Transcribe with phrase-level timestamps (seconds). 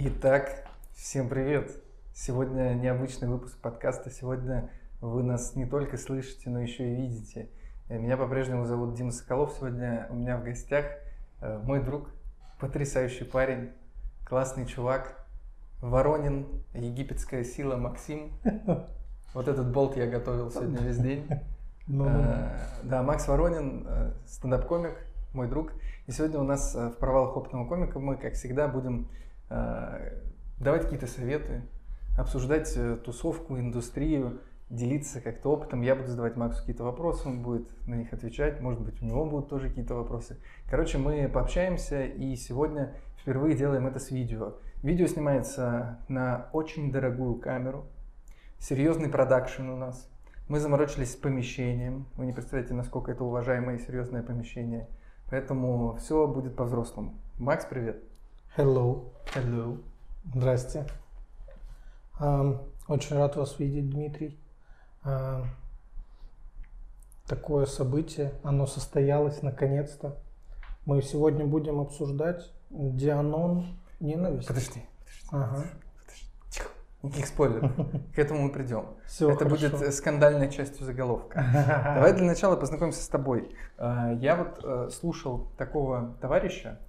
[0.00, 0.64] Итак,
[0.94, 1.72] всем привет!
[2.14, 4.10] Сегодня необычный выпуск подкаста.
[4.10, 7.48] Сегодня вы нас не только слышите, но еще и видите.
[7.88, 9.54] Э, Меня по-прежнему зовут Дима Соколов.
[9.58, 10.84] Сегодня у меня в гостях
[11.40, 12.10] э, мой друг,
[12.60, 13.72] потрясающий парень,
[14.24, 15.26] классный чувак,
[15.80, 18.30] Воронин, египетская сила Максим.
[19.34, 21.26] Вот этот болт я готовил сегодня весь день.
[21.88, 23.88] Ну, Э, Да, Макс Воронин,
[24.26, 24.94] стендап-комик,
[25.34, 25.72] мой друг.
[26.06, 29.08] И сегодня у нас в провалах опытного комика мы, как всегда, будем
[29.48, 31.62] давать какие-то советы,
[32.18, 35.82] обсуждать э, тусовку, индустрию, делиться как-то опытом.
[35.82, 38.60] Я буду задавать Максу какие-то вопросы, он будет на них отвечать.
[38.60, 40.38] Может быть, у него будут тоже какие-то вопросы.
[40.68, 44.54] Короче, мы пообщаемся, и сегодня впервые делаем это с видео.
[44.82, 47.86] Видео снимается на очень дорогую камеру.
[48.58, 50.10] Серьезный продакшн у нас.
[50.48, 52.06] Мы заморочились с помещением.
[52.16, 54.88] Вы не представляете, насколько это уважаемое и серьезное помещение.
[55.30, 57.14] Поэтому все будет по-взрослому.
[57.38, 58.07] Макс, привет.
[58.58, 59.78] Hello, Hello.
[60.34, 60.84] здрасте.
[62.88, 64.36] Очень рад вас видеть, Дмитрий.
[67.28, 70.16] Такое событие, оно состоялось наконец-то.
[70.86, 74.48] Мы сегодня будем обсуждать Дианон ненависть.
[74.48, 74.82] Подожди.
[75.30, 75.64] Ага.
[76.00, 76.26] подожди.
[76.50, 76.68] Тихо.
[77.02, 77.70] Никаких спойлеров.
[78.14, 78.86] К этому мы придем.
[79.06, 81.44] Все это будет э, скандальной частью заголовка.
[81.94, 83.54] Давай для начала познакомимся с тобой.
[83.76, 86.80] А, Я вот э, слушал такого товарища,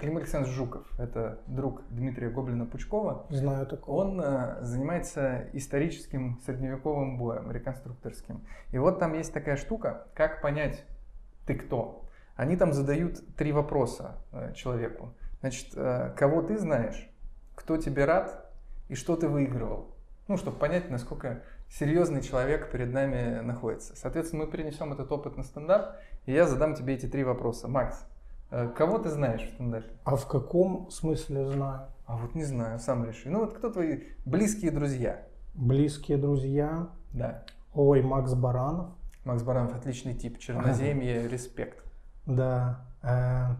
[0.00, 0.86] Клим Александрович Жуков.
[0.98, 3.26] Это друг Дмитрия Гоблина-Пучкова.
[3.30, 4.02] Знаю такого.
[4.02, 8.46] Он э, занимается историческим средневековым боем, реконструкторским.
[8.70, 10.84] И вот там есть такая штука, как понять,
[11.46, 12.04] ты кто.
[12.36, 15.14] Они там задают три вопроса э, человеку.
[15.40, 17.08] Значит, э, кого ты знаешь,
[17.54, 18.52] кто тебе рад
[18.88, 19.94] и что ты выигрывал.
[20.28, 23.96] Ну, чтобы понять, насколько серьезный человек перед нами находится.
[23.96, 27.68] Соответственно, мы перенесем этот опыт на стендап, и я задам тебе эти три вопроса.
[27.68, 28.11] Макс, э,
[28.76, 29.90] кого ты знаешь в стендапе?
[30.04, 31.88] А в каком смысле знаю?
[32.06, 33.30] А вот не знаю, сам реши.
[33.30, 35.26] Ну вот кто твои близкие друзья?
[35.54, 36.88] Близкие друзья.
[37.12, 37.44] Да.
[37.74, 38.90] Ой, Макс Баранов.
[39.24, 40.38] Макс Баранов отличный тип.
[40.38, 41.82] Черноземье, респект.
[42.26, 42.84] Да.
[43.02, 43.54] Э,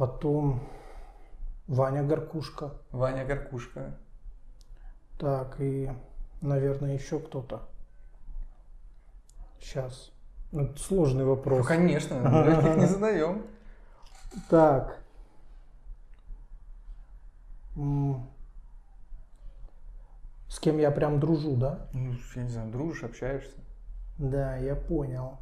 [0.00, 0.62] Потом
[1.66, 2.72] Ваня Горкушка.
[2.90, 3.98] Ваня Горкушка.
[5.18, 5.90] Так, и,
[6.40, 7.68] наверное, еще кто-то.
[9.60, 10.10] Сейчас.
[10.52, 11.66] Это сложный Ну, вопрос.
[11.66, 13.42] конечно, мы легких не задаем.
[14.48, 15.00] Так.
[20.48, 21.86] С кем я прям дружу, да?
[21.92, 23.56] Ну, я не знаю, дружишь, общаешься.
[24.18, 25.38] Да, я понял.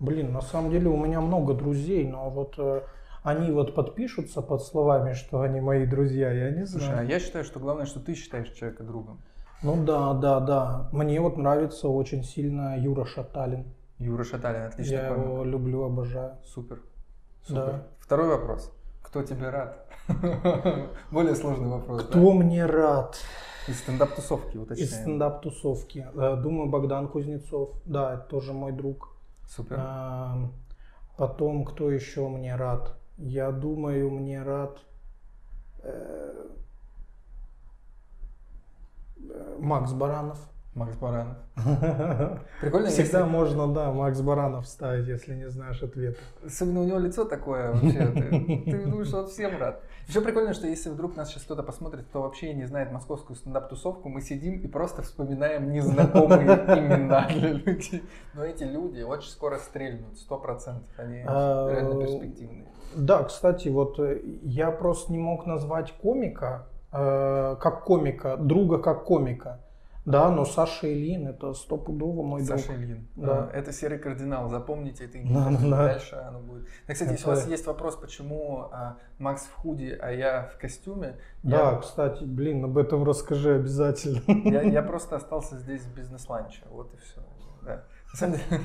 [0.00, 2.82] Блин, на самом деле у меня много друзей, но вот э,
[3.22, 7.08] они вот подпишутся под словами, что они мои друзья, я не Слушай, а знаю.
[7.08, 9.20] я считаю, что главное, что ты считаешь человека другом.
[9.62, 10.88] Ну да, да, да.
[10.92, 13.64] Мне вот нравится очень сильно Юра Шаталин.
[13.98, 15.24] Юра Шаталин, отличный я комик.
[15.24, 16.36] его люблю, обожаю.
[16.44, 16.80] Супер.
[17.42, 17.66] Супер.
[17.66, 17.86] Да.
[17.98, 18.72] Второй вопрос.
[19.02, 19.86] Кто тебе рад?
[21.10, 22.04] Более сложный вопрос.
[22.04, 23.16] Кто мне рад
[23.66, 23.72] да?
[23.72, 24.90] Из стендап-тусовки из уточняем.
[24.92, 26.06] стендап-тусовки?
[26.14, 27.70] Э, Думаю, Богдан Кузнецов.
[27.84, 29.16] Да, это тоже мой друг.
[29.48, 29.80] Супер.
[31.16, 32.96] Потом, кто еще мне рад?
[33.16, 34.78] Я думаю, мне рад
[35.82, 36.46] э,
[39.30, 40.38] э, Макс Баранов.
[40.76, 41.38] Макс Баранов.
[42.60, 46.18] Прикольно, Всегда если- можно, да, Макс Баранов ставить, если не знаешь ответа.
[46.44, 48.06] Особенно у него лицо такое вообще.
[48.12, 49.82] Ты, ты думаешь, что он всем рад.
[50.06, 54.10] Еще прикольно, что если вдруг нас сейчас кто-то посмотрит, кто вообще не знает московскую стендап-тусовку,
[54.10, 58.04] мы сидим и просто вспоминаем незнакомые имена для людей.
[58.34, 60.88] Но эти люди очень скоро стрельнут, сто процентов.
[60.98, 62.66] Они А, реально перспективные.
[62.94, 69.04] Да, кстати, вот э, я просто не мог назвать комика э, как комика, друга как
[69.04, 69.60] комика.
[70.06, 72.78] Да, но Саша Ильин это стопудово мой Саша друг.
[72.78, 73.08] Ильин.
[73.16, 73.50] Да.
[73.52, 74.48] А, Это серый кардинал.
[74.48, 75.18] Запомните это Да,
[75.50, 75.58] имя.
[75.70, 75.76] да.
[75.88, 76.64] Дальше оно будет.
[76.86, 80.48] Да, кстати, если у вас Это- есть вопрос, почему а, Макс в худи, а я
[80.54, 84.22] в костюме, Да, я- кстати, блин, об этом расскажи обязательно.
[84.48, 87.20] Я, я просто остался здесь с бизнес-ланча, вот и все.
[87.62, 87.82] Да.
[88.16, 88.64] На самом деле,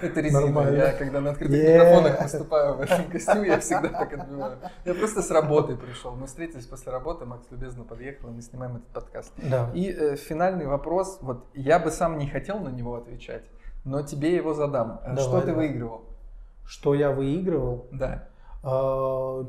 [0.00, 0.70] это резина.
[0.70, 4.58] Я когда на открытых микрофонах выступаю в этом костюме, я всегда так отбиваю.
[4.84, 6.14] Я просто с работы пришел.
[6.14, 9.32] Мы встретились после работы, Макс любезно подъехал, и мы снимаем этот подкаст.
[9.36, 9.70] Да.
[9.74, 13.44] И э, финальный вопрос, вот я бы сам не хотел на него отвечать,
[13.84, 15.00] но тебе его задам.
[15.04, 16.04] Э, Что ты выигрывал?
[16.64, 17.86] Что я выигрывал?
[17.90, 18.28] Да.
[18.62, 19.44] А,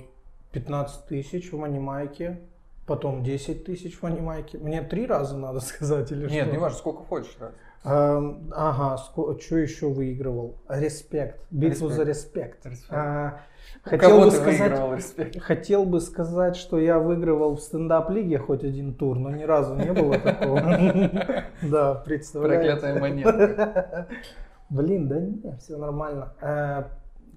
[0.51, 2.41] 15 тысяч в open mic е,
[2.87, 4.57] потом 10 тысяч в open mic е.
[4.57, 6.51] Мне три раза надо сказать или Нет, что?
[6.51, 7.53] не важно, сколько хочешь раз.
[7.83, 10.57] Ага, что еще выигрывал?
[10.69, 11.45] Респект.
[11.51, 12.65] Битву за респект.
[12.65, 12.93] Респект.
[12.93, 13.41] А,
[13.83, 15.41] хотел бы сказать, респект?
[15.41, 19.91] хотел бы сказать, что я выигрывал в стендап-лиге хоть один тур, но ни разу не
[19.91, 20.61] было такого.
[21.61, 22.71] Да, представляете.
[22.71, 24.07] Проклятая монетка.
[24.69, 26.33] Блин, да нет, все нормально.
[26.41, 26.83] Э,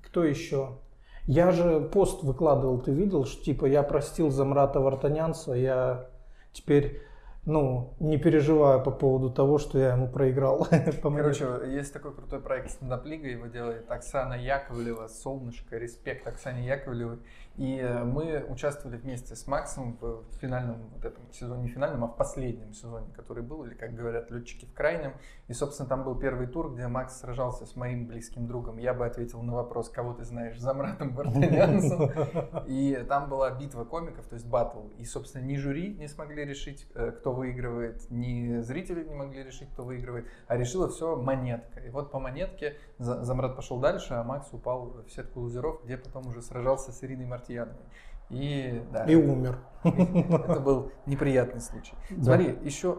[0.04, 0.78] Кто еще?
[1.26, 6.06] Я же пост выкладывал, ты видел, что типа я простил Замрата Вартанянца, я
[6.52, 7.02] теперь
[7.46, 10.66] ну, не переживаю по поводу того, что я ему проиграл.
[11.02, 17.19] Короче, есть такой крутой проект стендап лига, его делает Оксана Яковлева, Солнышко, респект Оксане Яковлевой.
[17.56, 22.08] И э, мы участвовали вместе с Максом в финальном вот этом сезоне, не финальном, а
[22.08, 25.14] в последнем сезоне, который был, или, как говорят летчики, в крайнем.
[25.49, 28.76] И, собственно, там был первый тур, где Макс сражался с моим близким другом.
[28.76, 32.11] Я бы ответил на вопрос, кого ты знаешь, за Мратом Бартанянцем.
[32.67, 34.88] И там была битва комиков, то есть батл.
[34.99, 39.70] И, собственно, ни жюри не смогли решить, э, кто выигрывает, ни зрители не могли решить,
[39.70, 41.81] кто выигрывает, а решила все монетка.
[41.81, 46.26] И вот по монетке Замрат пошел дальше, а Макс упал в сетку лузеров, где потом
[46.26, 47.82] уже сражался с Ириной Мартьяновой.
[48.28, 49.58] И, да, и умер.
[49.84, 51.94] Это был неприятный случай.
[52.10, 52.25] Да.
[52.25, 52.98] Смотри, еще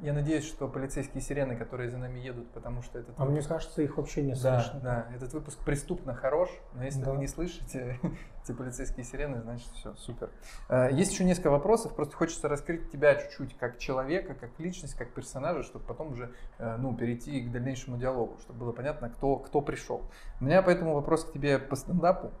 [0.00, 3.30] я надеюсь, что полицейские сирены, которые за нами едут, потому что этот А выпуск...
[3.30, 4.80] мне кажется, их вообще не слышно.
[4.82, 7.12] Да, этот выпуск преступно хорош, но если да.
[7.12, 7.98] вы не слышите
[8.44, 10.30] эти полицейские сирены, значит все, супер.
[10.68, 15.12] А, есть еще несколько вопросов, просто хочется раскрыть тебя чуть-чуть как человека, как личность, как
[15.12, 19.60] персонажа, чтобы потом уже э, ну, перейти к дальнейшему диалогу, чтобы было понятно, кто, кто
[19.62, 20.02] пришел.
[20.40, 22.32] У меня поэтому вопрос к тебе по стендапу.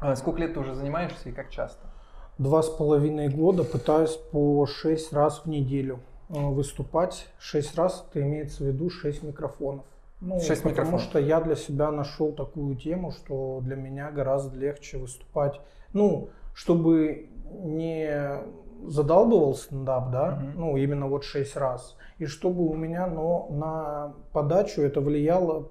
[0.00, 1.86] А, сколько лет ты уже занимаешься и как часто?
[2.38, 6.00] Два с половиной года пытаюсь по шесть раз в неделю
[6.30, 7.26] э, выступать.
[7.38, 9.84] Шесть раз это имеется в виду шесть микрофонов.
[10.22, 11.02] Ну, 6 потому микрофонов.
[11.02, 15.60] что я для себя нашел такую тему, что для меня гораздо легче выступать.
[15.92, 18.38] Ну, чтобы не
[18.86, 20.60] задалбывал стендап, да, угу.
[20.60, 21.96] ну, именно вот шесть раз.
[22.18, 25.68] И чтобы у меня, но на подачу это влияло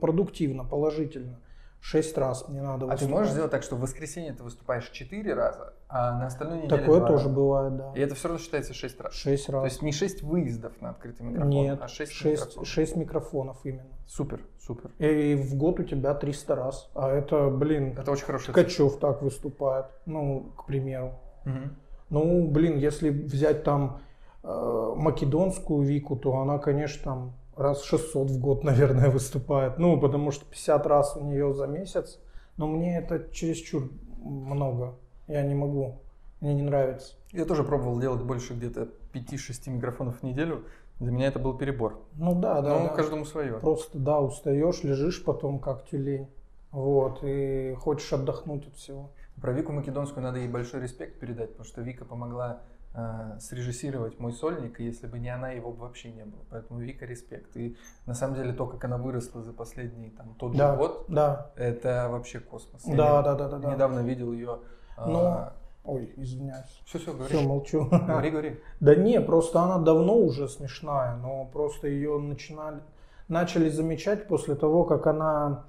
[0.00, 1.38] продуктивно, положительно
[1.86, 3.02] шесть раз мне надо выступать.
[3.02, 6.64] А ты можешь сделать так, что в воскресенье ты выступаешь четыре раза, а на остальную
[6.64, 7.28] неделю Такое тоже раза.
[7.28, 7.92] бывает, да.
[7.94, 9.14] И это все равно считается шесть раз?
[9.14, 9.62] Шесть раз.
[9.62, 12.68] То есть не шесть выездов на открытый микрофон, Нет, а шесть, шесть микрофонов.
[12.68, 13.96] шесть микрофонов именно.
[14.08, 14.90] Супер, супер.
[14.98, 16.90] И в год у тебя 300 раз.
[16.96, 18.50] А это, блин, это очень хорошо.
[18.50, 19.12] Ткачев цифра.
[19.12, 21.12] так выступает, ну, к примеру.
[21.44, 21.70] Угу.
[22.10, 24.00] Ну, блин, если взять там
[24.42, 29.78] э, македонскую Вику, то она, конечно, там раз 600 в год, наверное, выступает.
[29.78, 32.18] Ну, потому что 50 раз у нее за месяц.
[32.56, 34.94] Но мне это чересчур много.
[35.26, 36.00] Я не могу.
[36.40, 37.14] Мне не нравится.
[37.32, 40.64] Я тоже пробовал делать больше где-то 5-6 микрофонов в неделю.
[41.00, 42.00] Для меня это был перебор.
[42.14, 42.78] Ну да, да.
[42.78, 42.94] Ну, да.
[42.94, 43.54] каждому свое.
[43.58, 46.28] Просто, да, устаешь, лежишь потом как тюлень.
[46.70, 49.10] Вот, и хочешь отдохнуть от всего.
[49.40, 52.62] Про Вику Македонскую надо ей большой респект передать, потому что Вика помогла
[52.96, 56.40] э, срежиссировать мой сольник, и если бы не она, его бы вообще не было.
[56.50, 57.56] Поэтому Вика респект.
[57.56, 57.76] И
[58.06, 61.52] на самом деле то, как она выросла за последний там, тот да, же год, да.
[61.56, 62.82] это вообще космос.
[62.84, 63.74] Да, да, да, да, да.
[63.74, 64.58] Недавно видел ее.
[64.98, 65.52] Ну, а...
[65.84, 66.82] Ой, извиняюсь.
[66.84, 67.32] Все, все, говори.
[67.32, 67.86] Все, молчу.
[67.90, 68.60] Говори, говори.
[68.80, 72.80] Да не, просто она давно уже смешная, но просто ее начинали,
[73.28, 75.66] начали замечать после того, как она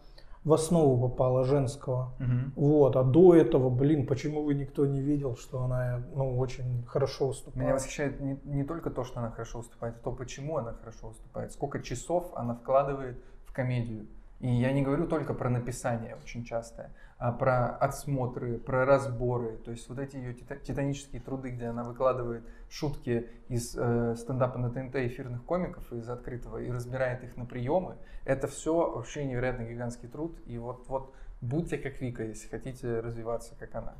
[0.47, 2.13] в основу попала женского.
[2.19, 2.67] Угу.
[2.67, 7.27] Вот, а до этого, блин, почему вы никто не видел, что она ну, очень хорошо
[7.27, 7.57] выступает?
[7.57, 11.09] Меня восхищает не, не только то, что она хорошо выступает, а то, почему она хорошо
[11.09, 11.51] выступает.
[11.51, 14.07] Сколько часов она вкладывает в комедию.
[14.39, 19.57] И я не говорю только про написание очень часто, а про отсмотры, про разборы.
[19.57, 24.69] То есть вот эти ее титанические труды, где она выкладывает шутки из э, стендапа на
[24.69, 27.95] ТНТ эфирных комиков из открытого и разбирает их на приемы,
[28.25, 30.37] это все вообще невероятно гигантский труд.
[30.45, 33.95] И вот, вот будьте как Вика, если хотите развиваться как она.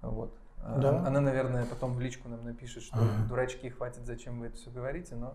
[0.00, 0.34] Вот.
[0.62, 1.06] А, да.
[1.06, 3.28] Она, наверное, потом в личку нам напишет, что ага.
[3.28, 5.34] дурачки, хватит, зачем вы это все говорите, но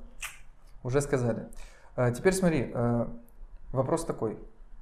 [0.84, 1.48] уже сказали.
[1.96, 3.14] А, теперь смотри, а,
[3.72, 4.38] Вопрос такой.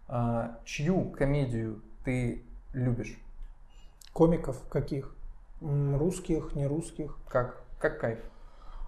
[0.07, 3.19] А, чью комедию ты любишь?
[4.13, 5.15] Комиков каких?
[5.61, 7.17] Русских, не русских?
[7.27, 7.63] Как?
[7.79, 8.19] Как кайф?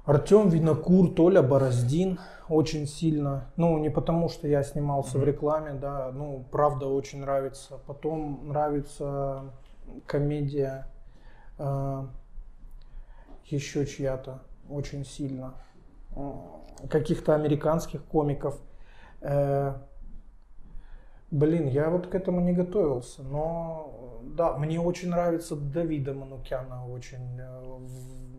[0.06, 3.52] Артем Винокур, Толя Бороздин очень сильно.
[3.58, 5.22] Ну, не потому, что я снимался mm-hmm.
[5.22, 7.80] в рекламе, да, ну, правда, очень нравится.
[7.88, 9.52] Потом нравится
[10.06, 10.88] комедия
[11.58, 12.06] э,
[13.46, 15.56] еще чья-то очень сильно.
[16.90, 18.58] Каких-то американских комиков.
[19.22, 19.74] Э,
[21.32, 27.40] блин, я вот к этому не готовился, но да, мне очень нравится Давида Манукяна, очень
[27.40, 27.78] э,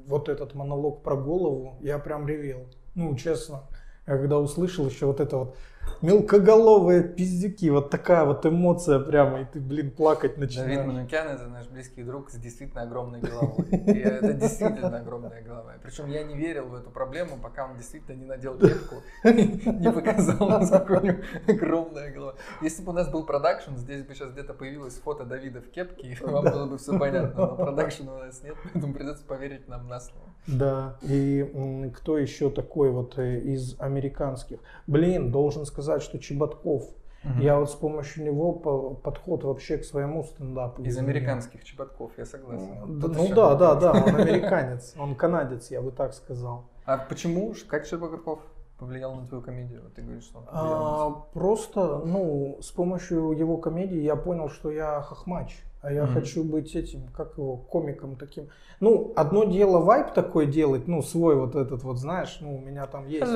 [0.06, 3.62] вот этот монолог про голову, я прям ревел, ну честно,
[4.06, 5.56] я когда услышал еще вот это вот
[6.02, 7.70] мелкоголовые пиздюки.
[7.70, 10.76] Вот такая вот эмоция прямо, и ты, блин, плакать начинаешь.
[10.76, 13.66] Давид Манукян это наш близкий друг с действительно огромной головой.
[13.70, 15.72] И это действительно огромная голова.
[15.82, 20.48] Причем я не верил в эту проблему, пока он действительно не надел кепку, не показал,
[20.48, 22.34] насколько у него огромная голова.
[22.62, 26.08] Если бы у нас был продакшн, здесь бы сейчас где-то появилось фото Давида в кепке,
[26.08, 27.46] и вам было бы все понятно.
[27.46, 30.26] Но продакшена у нас нет, поэтому придется поверить нам на слово.
[30.46, 34.58] Да, и кто еще такой вот э, из американских?
[34.86, 36.82] Блин, должен сказать, что Чеботков.
[37.24, 37.42] Угу.
[37.42, 40.82] Я вот с помощью него по, подход вообще к своему стендапу.
[40.82, 43.00] Из американских чеботков, я согласен.
[43.00, 46.66] Да, ну да, да, да, он американец, он канадец, я бы так сказал.
[46.84, 47.54] А почему?
[47.68, 48.40] Как Щербаков
[48.78, 49.82] повлиял на твою комедию?
[49.94, 55.02] Ты говоришь, что он а, Просто, ну, с помощью его комедии я понял, что я
[55.02, 55.64] хохмач.
[55.80, 56.12] А я mm-hmm.
[56.12, 58.48] хочу быть этим, как его, комиком таким.
[58.80, 62.86] Ну, одно дело вайп такой делать, ну, свой вот этот вот, знаешь, ну, у меня
[62.86, 63.32] там есть.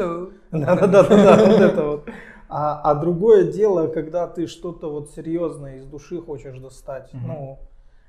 [0.50, 1.02] Да-да-да,
[1.46, 2.08] вот это вот.
[2.54, 7.10] А, а другое дело, когда ты что-то вот серьезное из души хочешь достать.
[7.14, 7.26] Mm-hmm.
[7.26, 7.58] Ну,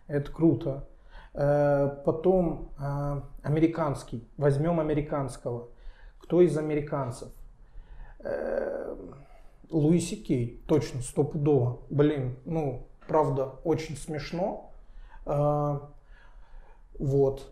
[0.08, 0.86] это круто.
[1.34, 4.28] Э, потом э, американский.
[4.36, 5.70] Возьмем американского.
[6.20, 7.30] Кто из американцев?
[8.20, 8.94] Э,
[9.70, 10.62] Луиси Кей.
[10.68, 11.80] Точно, стопудово.
[11.90, 14.74] Блин, ну, правда, очень смешно.
[15.26, 15.80] Э,
[17.00, 17.50] вот.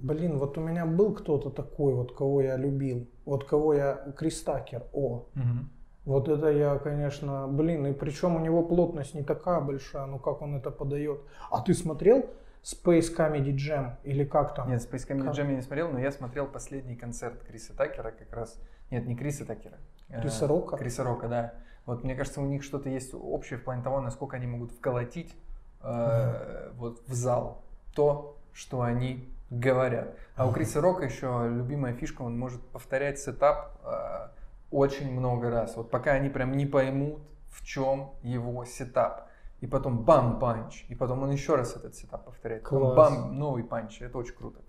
[0.00, 3.08] Блин, вот у меня был кто-то такой, вот кого я любил.
[3.24, 3.94] Вот кого я...
[4.16, 4.84] Кристакер.
[4.92, 5.26] О.
[5.34, 5.68] Угу.
[6.08, 10.40] Вот это я, конечно, блин, и причем у него плотность не такая большая, ну как
[10.40, 11.20] он это подает.
[11.50, 12.24] А ты смотрел
[12.62, 14.70] Space Comedy Jam или как там?
[14.70, 15.34] Нет, Space Comedy как?
[15.34, 18.58] Jam я не смотрел, но я смотрел последний концерт Криса Такера как раз.
[18.90, 19.76] Нет, не Криса Такера.
[20.08, 20.78] Криса э, Рока?
[20.78, 21.54] Криса Рока, да.
[21.84, 25.34] Вот мне кажется, у них что-то есть общее в плане того, насколько они могут вколотить
[25.82, 27.64] э, mm вот в зал
[27.94, 30.14] то, что они говорят.
[30.36, 34.28] А у Криса Рока еще любимая фишка, он может повторять сетап э,
[34.70, 35.76] очень много раз.
[35.76, 39.28] Вот пока они прям не поймут, в чем его сетап.
[39.60, 40.84] И потом бам панч.
[40.88, 42.62] И потом он еще раз этот сетап повторяет.
[42.62, 42.96] Класс.
[42.96, 44.00] бам новый панч.
[44.00, 44.60] Это очень круто.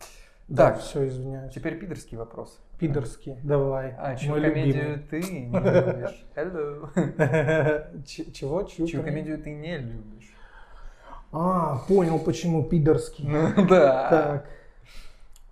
[0.47, 1.53] Да, так, все, извиняюсь.
[1.53, 2.59] Теперь пидорский вопрос.
[2.79, 3.93] Пидорский, давай.
[3.99, 5.07] А, чью комедию любимый.
[5.09, 6.25] ты не любишь?
[6.35, 8.03] Hello.
[8.33, 8.63] Чего?
[8.63, 10.33] Чью, чью комедию ты не любишь?
[11.31, 13.27] А, понял, почему пидорский.
[13.27, 14.09] Ну да.
[14.09, 14.45] Так.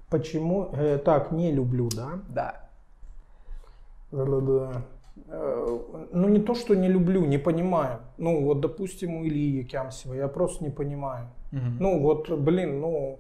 [0.10, 0.70] Почему?
[0.74, 2.20] Э, так, не люблю, да?
[2.30, 2.70] Да.
[4.12, 4.82] Да-да-да.
[5.28, 5.80] Э,
[6.14, 8.00] ну, не то, что не люблю, не понимаю.
[8.18, 11.28] Ну, вот, допустим, у Ильи Якямсева, я просто не понимаю.
[11.52, 11.62] Угу.
[11.80, 13.20] Ну, вот, блин, ну,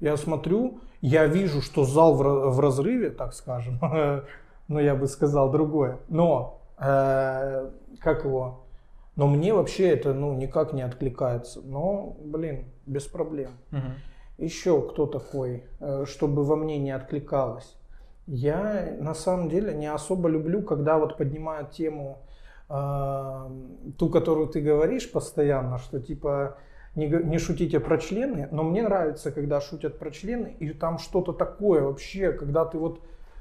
[0.00, 3.80] я смотрю, я вижу, что зал в разрыве, так скажем,
[4.68, 5.98] но я бы сказал другое.
[6.08, 8.60] Но, э, как его,
[9.16, 11.60] но мне вообще это, ну, никак не откликается.
[11.64, 13.50] Но, блин, без проблем.
[13.72, 13.80] Угу.
[14.38, 17.76] Еще кто такой, э, чтобы во мне не откликалось?
[18.26, 22.22] Я на самом деле не особо люблю, когда вот поднимают тему,
[22.68, 23.50] э,
[23.98, 26.58] ту, которую ты говоришь постоянно, что типа
[26.94, 31.32] не, не шутите про члены, но мне нравится, когда шутят про члены, и там что-то
[31.32, 33.00] такое вообще, когда ты вот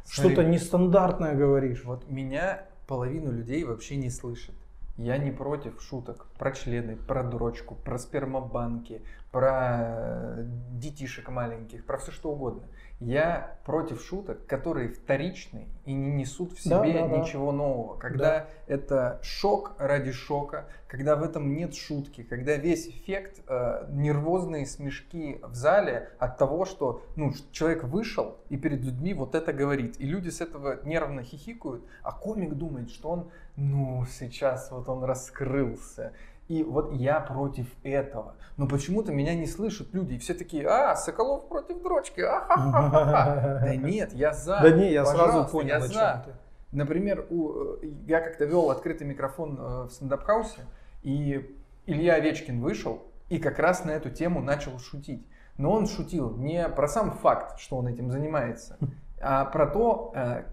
[0.10, 1.84] что-то нестандартное говоришь.
[1.84, 4.56] Вот меня половину людей вообще не слышит.
[4.98, 10.38] Я не против шуток про члены, про дрочку, про спермобанки, про
[10.72, 12.64] детишек маленьких, про все что угодно.
[13.00, 17.58] Я против шуток, которые вторичны и не несут в себе да, да, ничего да.
[17.58, 17.98] нового.
[18.00, 18.48] Когда да.
[18.66, 25.40] это шок ради шока, когда в этом нет шутки, когда весь эффект э, нервозные смешки
[25.44, 30.00] в зале от того, что ну, человек вышел и перед людьми вот это говорит.
[30.00, 35.04] И люди с этого нервно хихикают, а комик думает, что он, ну, сейчас вот он
[35.04, 36.14] раскрылся.
[36.48, 38.36] И вот я против этого.
[38.56, 40.14] Но почему-то меня не слышат люди.
[40.14, 44.60] И все такие, а, Соколов против дрочки, а Да нет, я за.
[44.62, 46.26] Да не, я сразу понял, я за.
[46.72, 50.60] Например, у, я как-то вел открытый микрофон э, в стендап-хаусе,
[51.02, 55.26] и Илья Овечкин вышел и как раз на эту тему начал шутить.
[55.58, 58.78] Но он шутил не про сам факт, что он этим занимается,
[59.20, 60.44] а про то, э,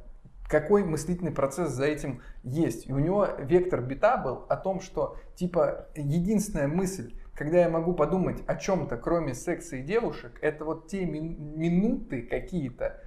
[0.49, 2.89] какой мыслительный процесс за этим есть.
[2.89, 7.95] И у него вектор бита был о том, что типа единственная мысль, когда я могу
[7.95, 13.01] подумать о чем-то, кроме секса и девушек, это вот те минуты какие-то,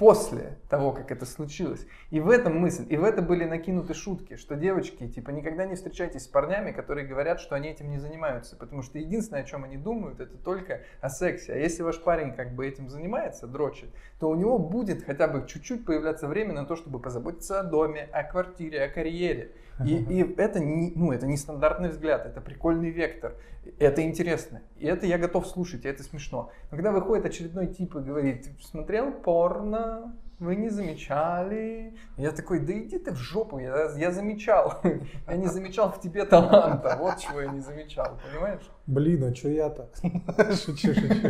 [0.00, 1.86] после того, как это случилось.
[2.08, 5.74] И в этом мысль, и в это были накинуты шутки, что девочки, типа, никогда не
[5.74, 9.62] встречайтесь с парнями, которые говорят, что они этим не занимаются, потому что единственное, о чем
[9.62, 11.52] они думают, это только о сексе.
[11.52, 15.46] А если ваш парень как бы этим занимается, дрочит, то у него будет хотя бы
[15.46, 19.50] чуть-чуть появляться время на то, чтобы позаботиться о доме, о квартире, о карьере.
[19.84, 23.34] И, и это, не, ну, это не стандартный взгляд, это прикольный вектор,
[23.78, 24.62] это интересно.
[24.78, 26.50] И это я готов слушать, и это смешно.
[26.70, 31.94] Но когда выходит очередной тип и говорит, смотрел порно, вы не замечали?
[32.16, 34.80] Я такой, да иди ты в жопу, я, я замечал.
[35.28, 38.70] Я не замечал в тебе таланта, вот чего я не замечал, понимаешь?
[38.86, 39.90] Блин, а что я-то?
[40.56, 41.28] Шучу, шучу.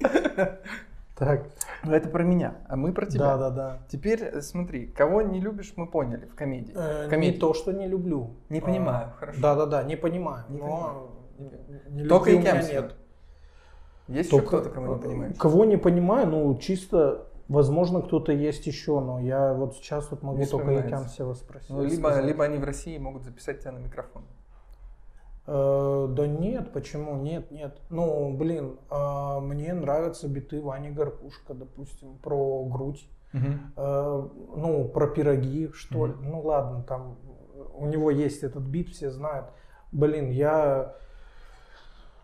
[1.20, 1.50] Так.
[1.84, 3.36] Но это про меня, а мы про тебя.
[3.36, 3.78] Да, да, да.
[3.88, 6.72] Теперь э, смотри, кого не любишь, мы поняли в комедии.
[6.74, 7.34] Э, комедии.
[7.34, 8.36] Не то, что не люблю.
[8.48, 9.40] Не понимаю, а, хорошо.
[9.40, 10.46] Да, да, да, не понимаю.
[10.48, 11.80] Не но понимаю.
[11.90, 12.96] Не, Только и нет.
[14.08, 15.36] Есть Только, еще кто-то, кого не понимаешь?
[15.38, 20.38] Кого не понимаю, ну чисто Возможно, кто-то есть еще, но я вот сейчас вот могу
[20.38, 20.70] Не только.
[20.70, 21.68] Якямсева спросить.
[21.68, 22.24] Ну, либо, сказать.
[22.24, 24.22] либо они в России могут записать тебя на микрофон.
[25.52, 27.16] Э, да нет, почему?
[27.16, 27.76] Нет, нет.
[27.90, 33.04] Ну, блин, а, мне нравятся биты Вани Гарпушка, допустим, про грудь.
[33.32, 36.14] Э, ну, про пироги, что ли.
[36.22, 37.18] Ну ладно, там
[37.74, 39.46] у него есть этот бит, все знают.
[39.90, 40.94] Блин, я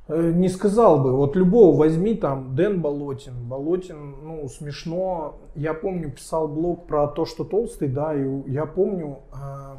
[0.07, 3.49] э, не сказал бы, вот любого возьми там, Дэн Болотин.
[3.49, 5.41] Болотин, ну, смешно.
[5.57, 9.77] Я помню, писал блог про то, что толстый, да, и я помню, э,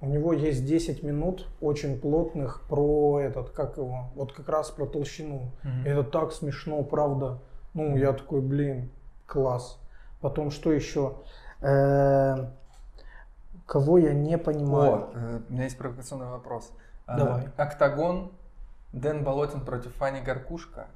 [0.00, 4.86] у него есть 10 минут очень плотных про этот, как его, вот как раз про
[4.86, 5.50] толщину.
[5.64, 5.86] Мгм.
[5.86, 7.38] Это так смешно, правда.
[7.74, 8.90] Ну, я такой, блин,
[9.26, 9.78] класс.
[10.20, 11.16] Потом что еще?
[11.60, 12.48] Э,
[13.66, 14.92] Кого я не понимаю.
[14.92, 16.72] О, э, у меня есть провокационный вопрос.
[17.06, 17.48] А, Давай.
[17.56, 18.32] Октагон,
[18.92, 20.86] Дэн Болотин против Фани Гаркушка.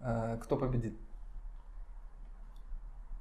[0.00, 0.96] Э, Кто победит?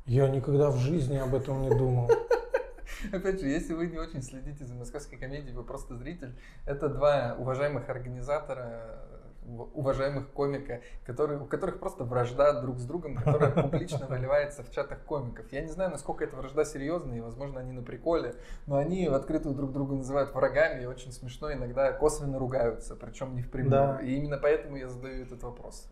[0.05, 2.10] Я никогда в жизни об этом не думал.
[3.12, 6.36] Опять же, если вы не очень следите за московской комедией, вы просто зритель.
[6.65, 9.00] Это два уважаемых организатора,
[9.48, 14.72] у- уважаемых комика, которые, у которых просто вражда друг с другом, которая публично выливается в
[14.72, 15.46] чатах комиков.
[15.51, 19.13] Я не знаю, насколько эта вражда серьезная, и, возможно, они на приколе, но они в
[19.13, 23.72] открытую друг друга называют врагами и очень смешно иногда косвенно ругаются, причем не впрямую.
[23.72, 24.00] Да.
[24.01, 25.89] И именно поэтому я задаю этот вопрос.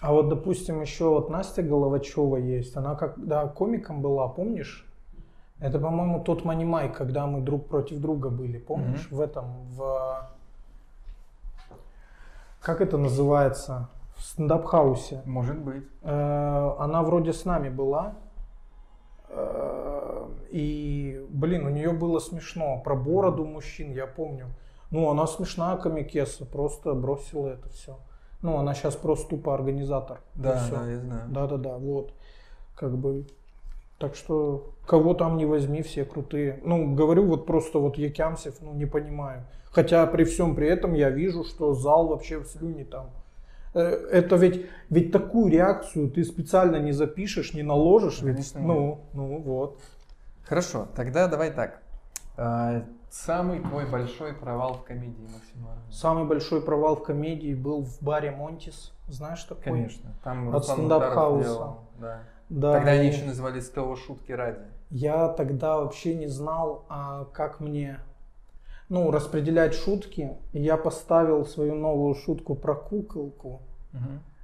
[0.00, 2.76] А вот, допустим, еще вот Настя Головачева есть.
[2.76, 4.86] Она когда комиком была, помнишь?
[5.60, 8.58] Это, по-моему, тот Money Mic, когда мы друг против друга были.
[8.58, 9.08] Помнишь?
[9.10, 10.28] В этом, в...
[12.60, 13.88] Как это называется?
[14.16, 15.22] В стендап-хаусе.
[15.24, 15.84] Может быть.
[16.02, 18.14] Э, Она вроде с нами была.
[19.28, 22.80] Э, И, блин, у нее было смешно.
[22.84, 24.46] Про бороду мужчин, я помню.
[24.90, 27.98] Ну, она смешная комикеса, просто бросила это все.
[28.42, 30.20] Ну, она сейчас просто тупо организатор.
[30.34, 31.22] Да, да, я знаю.
[31.28, 32.12] Да-да-да, вот.
[32.76, 33.26] Как бы.
[33.98, 36.60] Так что кого там не возьми, все крутые.
[36.64, 39.44] Ну, говорю, вот просто вот Якямсев, ну, не понимаю.
[39.70, 43.10] Хотя при всем при этом я вижу, что зал вообще в слюне там.
[43.74, 48.22] Э, Это ведь, ведь такую реакцию ты специально не запишешь, не наложишь.
[48.22, 48.36] ведь.
[48.36, 49.80] Конечно, ну, ну, вот.
[50.44, 51.82] Хорошо, тогда давай так.
[52.36, 55.68] А, Самый твой большой провал в комедии, Максим?
[55.92, 58.92] Самый большой провал в комедии был в баре Монтис.
[59.06, 59.62] Знаешь такой?
[59.62, 60.10] Конечно.
[60.24, 61.74] Там От стендап-хауса.
[62.00, 62.22] Да.
[62.48, 64.60] Да, Тогда они еще назывались ТО шутки ради.
[64.90, 68.00] Я тогда вообще не знал, а, как мне
[68.88, 70.32] ну, распределять шутки.
[70.52, 73.62] Я поставил свою новую шутку про куколку.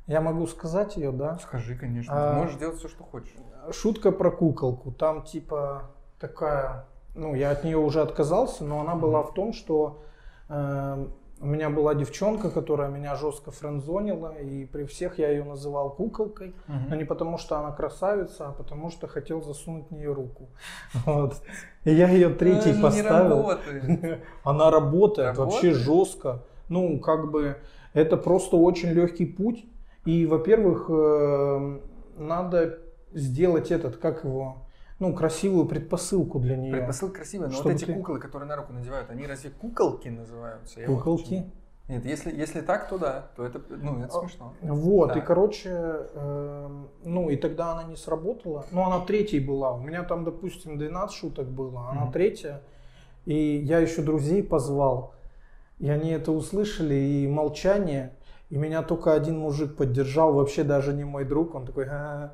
[0.07, 1.39] Я могу сказать ее, да?
[1.39, 2.13] Скажи, конечно.
[2.13, 3.33] А- Ты можешь делать все, что хочешь.
[3.71, 4.91] Шутка про куколку.
[4.91, 10.03] Там типа такая, ну, я от нее уже отказался, но она была в том, что
[10.49, 11.07] э,
[11.41, 16.55] у меня была девчонка, которая меня жестко френдзонила, и при всех я ее называл куколкой.
[16.89, 20.49] Но не потому, что она красавица, а потому, что хотел засунуть в нее руку.
[21.07, 21.37] Вот.
[21.85, 23.37] И я ее третий А, не поставил.
[23.37, 24.21] работает.
[24.45, 25.77] Она работает, вообще Работает?
[25.77, 26.43] жестко.
[26.69, 27.57] Ну, как бы,
[27.95, 29.65] это просто очень легкий путь.
[30.05, 31.81] И, во-первых, э,
[32.19, 32.79] надо
[33.13, 34.59] сделать этот, как его,
[35.01, 36.73] ну, красивую предпосылку для нее.
[36.73, 40.09] Предпосылка красивая, но Чтобы вот эти ты- куклы, которые на руку надевают, они разве куколки
[40.09, 40.81] называются?
[40.81, 41.23] Я вот Куколки.
[41.25, 41.51] почему-
[41.89, 44.55] Нет, если, если так, то да, то это, ну, это А, смешно.
[44.63, 45.19] Вот, Да.
[45.19, 45.71] и, короче,
[46.15, 48.65] эм, ну, и тогда она не сработала.
[48.71, 49.73] Ну, она третьей была.
[49.75, 52.13] У меня там, допустим, 12 шуток было, она Мгм.
[52.13, 52.63] третья.
[53.27, 55.15] И я еще друзей позвал.
[55.81, 58.13] И они это услышали, и молчание.
[58.51, 61.55] И меня только один мужик поддержал, вообще даже не мой друг.
[61.57, 62.33] Он такой, «А».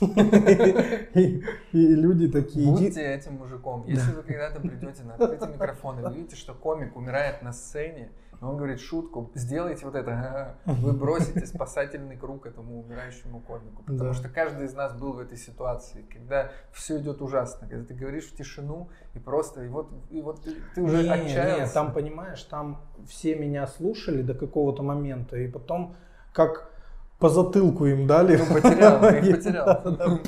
[0.00, 2.70] И и люди такие.
[2.70, 3.84] Будьте этим мужиком.
[3.86, 8.10] Если вы когда-то придете на открытый микрофон и вы видите, что комик умирает на сцене,
[8.40, 13.82] и он говорит шутку, сделайте вот это, вы бросите спасательный круг этому умирающему комику.
[13.82, 14.14] Потому Да.
[14.14, 18.28] что каждый из нас был в этой ситуации, когда все идет ужасно, когда ты говоришь
[18.30, 21.64] в тишину, и просто, и вот, и вот ты, ты уже Не, отчаялся.
[21.66, 25.94] не, там, понимаешь, там все меня слушали до какого-то момента, и потом
[26.32, 26.69] как
[27.20, 28.36] по затылку им дали.
[28.36, 29.66] Ну, потерял, их потерял.
[29.66, 30.20] Да, да.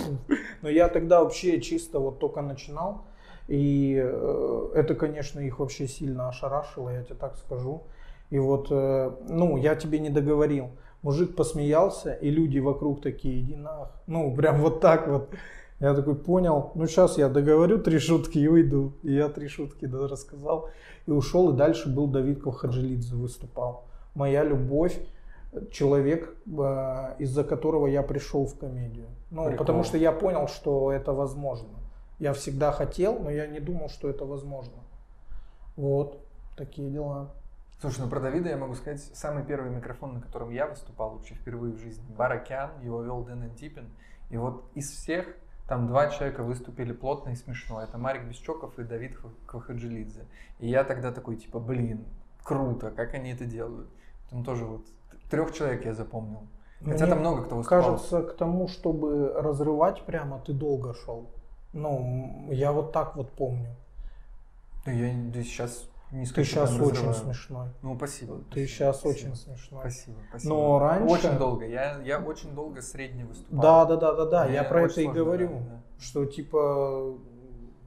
[0.60, 3.06] Но я тогда вообще чисто вот только начинал,
[3.48, 7.82] и э, это, конечно, их вообще сильно ошарашило, я тебе так скажу.
[8.30, 10.70] И вот, э, ну, я тебе не договорил.
[11.02, 13.90] Мужик посмеялся, и люди вокруг такие, иди нах.
[14.06, 15.30] Ну, прям вот так вот.
[15.80, 18.92] Я такой понял, ну сейчас я договорю три шутки и уйду.
[19.02, 20.68] И я три шутки рассказал
[21.06, 21.52] и ушел.
[21.52, 23.88] И дальше был Давид Ковхаджилидзе выступал.
[24.14, 24.96] Моя любовь,
[25.70, 29.08] человек, э, из-за которого я пришел в комедию.
[29.30, 29.58] Ну, Прикол.
[29.58, 31.68] потому что я понял, что это возможно.
[32.18, 34.74] Я всегда хотел, но я не думал, что это возможно.
[35.76, 36.18] Вот,
[36.56, 37.32] такие дела.
[37.80, 41.34] Слушай, ну про Давида я могу сказать, самый первый микрофон, на котором я выступал вообще
[41.34, 43.88] впервые в жизни, Бар Океан, его вел Дэн Антипин.
[44.30, 45.26] И вот из всех
[45.68, 47.82] там два человека выступили плотно и смешно.
[47.82, 50.26] Это Марик Бесчоков и Давид Квахаджилидзе.
[50.60, 52.04] И я тогда такой, типа, блин,
[52.42, 53.88] круто, как они это делают.
[54.30, 54.86] Там тоже вот
[55.32, 56.46] трех человек я запомнил.
[56.84, 57.82] Хотя Мне там много кто выступал.
[57.82, 61.30] Кажется, к тому, чтобы разрывать прямо, ты долго шел.
[61.72, 63.74] Ну, я вот так вот помню.
[64.84, 67.14] Ну, я да, сейчас не Ты скажу, сейчас прям очень разрываю.
[67.24, 67.68] смешной.
[67.82, 68.36] Ну, спасибо.
[68.36, 69.16] Ты спасибо, сейчас спасибо.
[69.30, 69.80] очень смешной.
[69.80, 70.54] Спасибо, спасибо.
[70.54, 71.66] Но раньше- Очень долго.
[71.66, 73.60] Я, я очень долго средне выступал.
[73.62, 74.44] Да, да, да, да, да.
[74.44, 75.48] Мне Я про это и говорю.
[75.48, 75.82] да, да.
[75.98, 77.14] Что типа,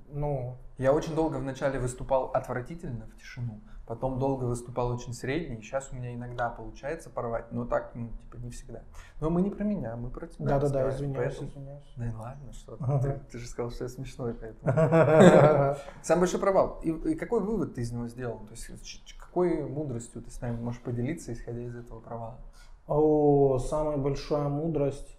[0.09, 5.61] ну, Я очень долго вначале выступал отвратительно в тишину, потом долго выступал очень средний.
[5.61, 8.81] Сейчас у меня иногда получается порвать, но так, ну, типа, не всегда.
[9.21, 10.45] Но мы не про меня, мы про тебя.
[10.47, 11.93] да, да, да, разговариваем, извиняюсь, поэтому- извиняюсь.
[11.97, 12.83] Да и ладно, что ты.
[12.87, 12.99] Ага.
[12.99, 14.73] Ты, ты же сказал, что я смешной, поэтому.
[16.01, 16.79] Самый большой провал.
[16.83, 18.39] И, и какой вывод ты из него сделал?
[18.39, 22.37] То есть, какой мудростью ты с нами можешь поделиться, исходя из этого провала?
[22.87, 25.17] О, самая большая мудрость.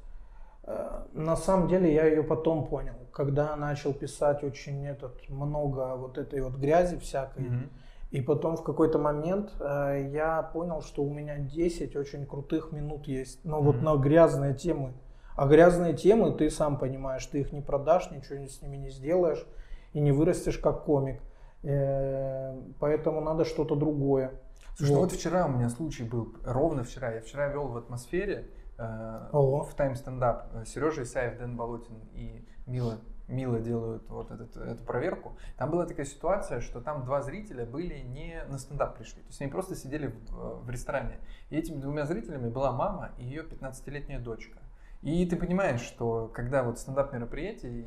[0.65, 6.19] Э, На самом деле я ее потом понял, когда начал писать очень этот много вот
[6.19, 7.45] этой вот грязи всякой.
[7.45, 7.71] Мгм.
[8.17, 13.07] И потом в какой-то момент э, я понял, что у меня 10 очень крутых минут
[13.07, 13.45] есть.
[13.45, 13.85] Но вот Мгм.
[13.85, 14.95] на грязные темы.
[15.37, 19.47] А грязные темы, ты сам понимаешь, ты их не продашь, ничего с ними не сделаешь
[19.93, 21.21] и не вырастешь как комик.
[21.63, 24.31] Э, поэтому надо что-то другое.
[24.79, 25.11] Слушай, ну Вот.
[25.11, 27.13] вот вчера у меня случай был, ровно вчера.
[27.13, 28.49] Я вчера вел в атмосфере
[28.79, 29.65] э, Ого.
[29.65, 30.47] в тайм стендап.
[30.65, 32.95] Сережа Исаев, Дэн Болотин и Мила,
[33.29, 35.37] Мила делают вот этот, эту проверку.
[35.57, 39.23] Там была такая ситуация, что там два зрителя были не на стендап пришли.
[39.23, 41.19] То есть они просто сидели в, в ресторане.
[41.51, 44.59] И этими двумя зрителями была мама и ее 15-летняя дочка.
[45.03, 47.87] И ты понимаешь, что когда вот стендап мероприятие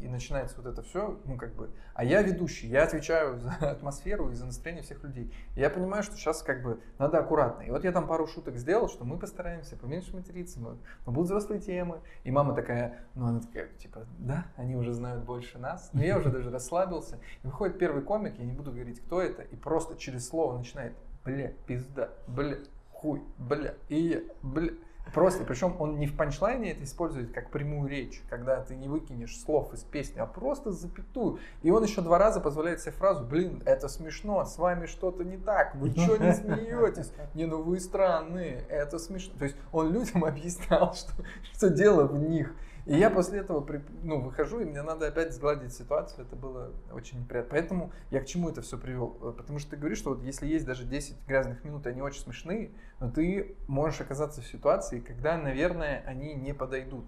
[0.00, 4.30] и, начинается вот это все, ну как бы, а я ведущий, я отвечаю за атмосферу
[4.30, 5.32] и за настроение всех людей.
[5.54, 7.62] И я понимаю, что сейчас как бы надо аккуратно.
[7.62, 11.26] И вот я там пару шуток сделал, что мы постараемся поменьше материться, но, но будут
[11.26, 12.00] взрослые темы.
[12.24, 15.90] И мама такая, ну она такая, типа, да, они уже знают больше нас.
[15.92, 17.18] Но я уже даже расслабился.
[17.42, 20.94] И выходит первый комик, я не буду говорить, кто это, и просто через слово начинает,
[21.24, 22.58] бля, пизда, бля,
[22.92, 24.72] хуй, бля, и я, бля.
[25.12, 29.38] Просто, причем он не в панчлайне это использует как прямую речь, когда ты не выкинешь
[29.38, 31.38] слов из песни, а просто запятую.
[31.62, 35.36] И он еще два раза позволяет себе фразу, блин, это смешно, с вами что-то не
[35.36, 37.12] так, вы что не смеетесь?
[37.34, 39.34] Не, ну вы странные, это смешно.
[39.38, 41.12] То есть он людям объяснял, что,
[41.52, 42.54] что дело в них.
[42.90, 43.64] И я после этого
[44.02, 46.26] ну, выхожу, и мне надо опять сгладить ситуацию.
[46.26, 47.50] Это было очень неприятно.
[47.52, 49.16] Поэтому я к чему это все привел?
[49.22, 52.20] Э, Потому что ты говоришь, что вот если есть даже 10 грязных минут, они очень
[52.22, 57.04] смешные, но ты можешь оказаться в ситуации, когда, наверное, они не подойдут.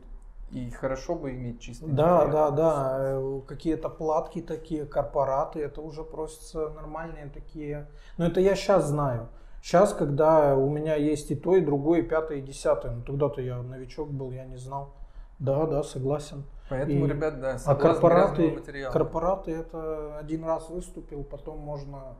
[0.52, 2.30] И хорошо бы иметь чистый Да, материал.
[2.30, 2.98] да, да.
[3.00, 7.88] э, Какие-то платки такие, корпораты, это уже просятся нормальные такие.
[8.18, 9.30] Но это я сейчас знаю.
[9.60, 12.92] Сейчас, когда у меня есть и то, и другое, и пятое, и десятое.
[12.92, 14.94] Ну, тогда-то я новичок был, я не знал.
[15.42, 16.44] Да, да, согласен.
[16.68, 18.60] Поэтому, И- ребят, да, А корпораты,
[18.92, 22.14] корпораты это один раз выступил, потом можно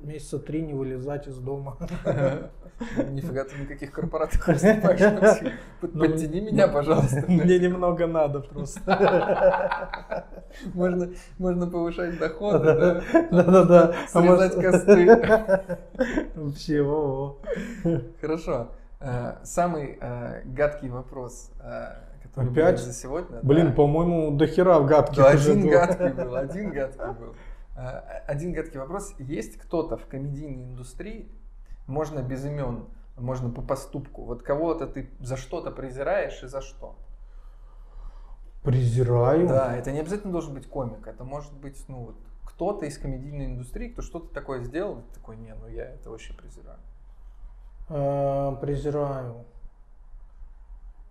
[0.00, 1.76] месяца три не вылезать из дома.
[3.10, 5.40] Нифига ты никаких корпоратов выступаешь,
[5.82, 7.24] Ну, Подтяни меня, пожалуйста.
[7.28, 8.80] Мне немного надо просто.
[10.74, 13.02] Можно, можно повышать доходы, да?
[13.30, 13.94] Да-да-да.
[14.12, 15.06] А Срезать косты.
[16.34, 17.38] Вообще, во-во.
[18.20, 18.68] Хорошо.
[19.00, 22.07] Э, Самый э, гадкий вопрос, э,
[22.42, 22.76] Опять?
[22.76, 23.40] был за сегодня.
[23.42, 23.72] Блин, да.
[23.72, 25.70] по-моему, до хера в гадких Да, уже один было.
[25.70, 27.34] гадкий был, один гадкий был.
[27.76, 29.14] Э, Один гадкий вопрос.
[29.18, 31.30] Есть кто-то в комедийной индустрии,
[31.86, 36.96] можно без имен, можно по поступку, вот кого-то ты за что-то презираешь и за что?
[38.62, 39.46] Презираю.
[39.48, 43.46] Да, это не обязательно должен быть комик, это может быть, ну вот, кто-то из комедийной
[43.46, 46.78] индустрии, кто что-то такое сделал, такой, не, ну я это вообще презираю.
[47.88, 49.44] Э, Презираю.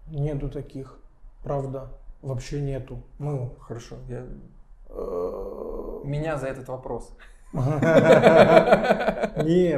[0.07, 0.99] Нету таких.
[1.47, 1.87] Правда.
[2.21, 3.01] Вообще нету.
[3.19, 3.55] Ну.
[3.61, 4.25] Хорошо, я...
[6.03, 7.15] меня за этот вопрос.
[7.53, 7.61] Не,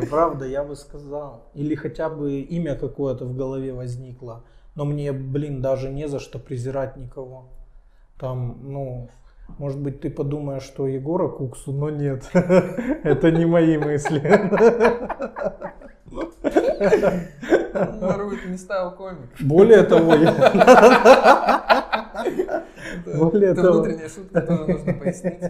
[0.10, 1.44] правда, я бы сказал.
[1.54, 4.42] Или хотя бы имя какое-то в голове возникло.
[4.74, 7.50] Но мне, блин, даже не за что презирать никого.
[8.18, 9.12] Там, ну,
[9.58, 12.30] может быть, ты подумаешь, что Егора Куксу, но нет.
[12.34, 14.20] Это не мои мысли.
[18.02, 19.42] Ворует места у комиков.
[19.42, 20.32] Более того, я...
[23.06, 25.44] Это внутренняя шутка, тоже нужно пояснить.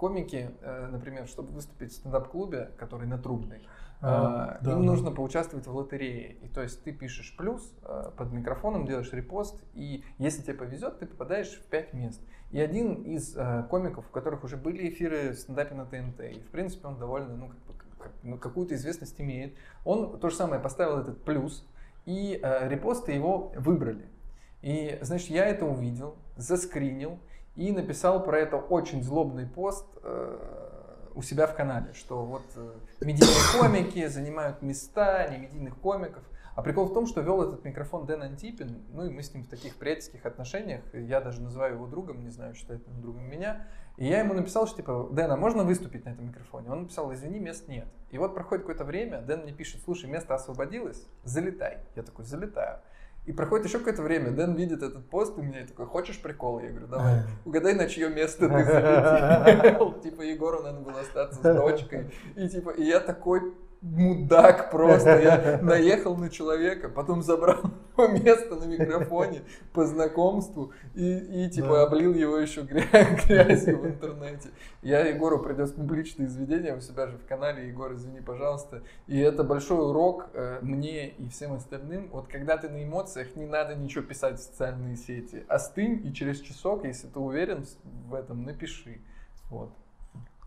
[0.00, 3.60] Комики, э, например, чтобы выступить в стендап-клубе, который на Трубной,
[4.00, 4.84] А, э, да, им да.
[4.86, 6.32] нужно поучаствовать в лотерее.
[6.40, 11.00] И то есть ты пишешь плюс э, под микрофоном, делаешь репост, и если тебе повезет,
[11.00, 12.22] ты попадаешь в 5 мест.
[12.50, 16.40] И один из э, комиков, у которых уже были эфиры в стендапе на ТНТ, и
[16.40, 20.34] в принципе он довольно, ну, как бы, как- ну, какую-то известность имеет, он то же
[20.36, 21.68] самое поставил этот плюс,
[22.06, 24.06] и э, репосты его выбрали.
[24.62, 27.18] И, значит, я это увидел, заскринил
[27.60, 32.72] и написал про это очень злобный пост э, у себя в канале, что вот э,
[33.02, 36.24] медийные комики занимают места не медийных комиков.
[36.56, 39.44] А прикол в том, что вел этот микрофон Дэн Антипин, ну и мы с ним
[39.44, 43.66] в таких приятельских отношениях, я даже называю его другом, не знаю, считает он другом меня.
[43.98, 46.70] И я ему написал, что типа, Дэн, а можно выступить на этом микрофоне?
[46.70, 47.88] Он написал, извини, мест нет.
[48.10, 51.80] И вот проходит какое-то время, Дэн мне пишет, слушай, место освободилось, залетай.
[51.94, 52.80] Я такой, залетаю.
[53.30, 56.58] И проходит еще какое-то время, Дэн видит этот пост у меня и такой, хочешь прикол?
[56.58, 59.92] Я говорю, давай, угадай, на чье место ты залетел.
[60.02, 62.10] Типа Егору надо было остаться с дочкой.
[62.34, 65.18] И типа, и я такой мудак просто.
[65.20, 67.60] Я наехал на человека, потом забрал
[67.96, 71.82] его место на микрофоне по знакомству и, и типа да.
[71.84, 74.50] облил его еще грязью в интернете.
[74.82, 77.68] Я Егору принес публичное изведение у себя же в канале.
[77.68, 78.82] Егор, извини, пожалуйста.
[79.06, 82.08] И это большой урок э, мне и всем остальным.
[82.12, 85.44] Вот когда ты на эмоциях, не надо ничего писать в социальные сети.
[85.48, 87.64] Остынь и через часок, если ты уверен
[88.08, 89.00] в этом, напиши.
[89.48, 89.72] Вот.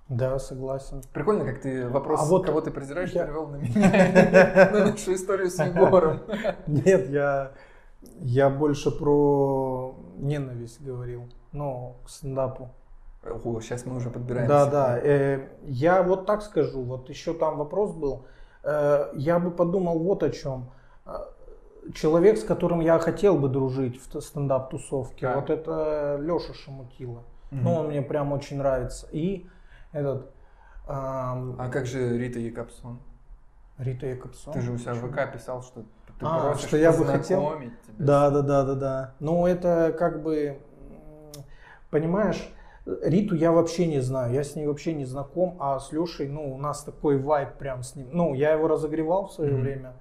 [0.10, 1.02] Да, согласен.
[1.14, 3.24] Прикольно, как ты вопрос, а вот кого ты презираешь, я...
[3.24, 6.22] перевел на меня, на нашу историю с Егором.
[6.68, 7.52] Нет, я,
[8.20, 12.70] я больше про ненависть говорил, ну, к стендапу.
[13.24, 14.48] О, сейчас мы уже подбираем.
[14.48, 15.00] Да, да.
[15.00, 18.26] Э, я вот так скажу, вот еще там вопрос был.
[18.64, 20.72] Э, я бы подумал вот о чем.
[21.06, 21.20] Э,
[21.94, 27.24] человек, с которым я хотел бы дружить в стендап-тусовке, вот это Леша Шамутила.
[27.52, 27.62] Угу.
[27.62, 29.08] Ну, он мне прям очень нравится.
[29.14, 29.48] И
[29.94, 30.32] этот...
[30.88, 31.56] Эм...
[31.60, 33.00] А как же Рита Якобсон?
[33.78, 34.54] Рита Якобсон?
[34.54, 35.82] Ты же у себя в ВК писал, что
[36.20, 37.54] ты а, просишь что я бы хотел.
[37.58, 39.14] Тебя да, да, да, да, да.
[39.20, 40.60] Ну, это как бы,
[41.90, 42.50] понимаешь,
[42.86, 46.54] Риту я вообще не знаю, я с ней вообще не знаком, а с Лешей, ну,
[46.54, 48.10] у нас такой вайб прям с ним.
[48.12, 49.62] Ну, я его разогревал в свое mm-hmm.
[49.62, 49.94] время,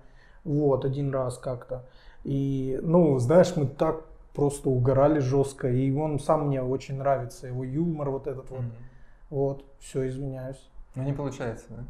[0.45, 1.85] вот, один раз как-то.
[2.25, 7.63] И, ну, знаешь, мы так просто угорали жестко, и он сам мне очень нравится, его
[7.63, 8.57] юмор вот этот mm-hmm.
[8.57, 8.65] вот.
[9.33, 10.71] Вот, все, извиняюсь.
[10.95, 11.87] Ну не получается, да?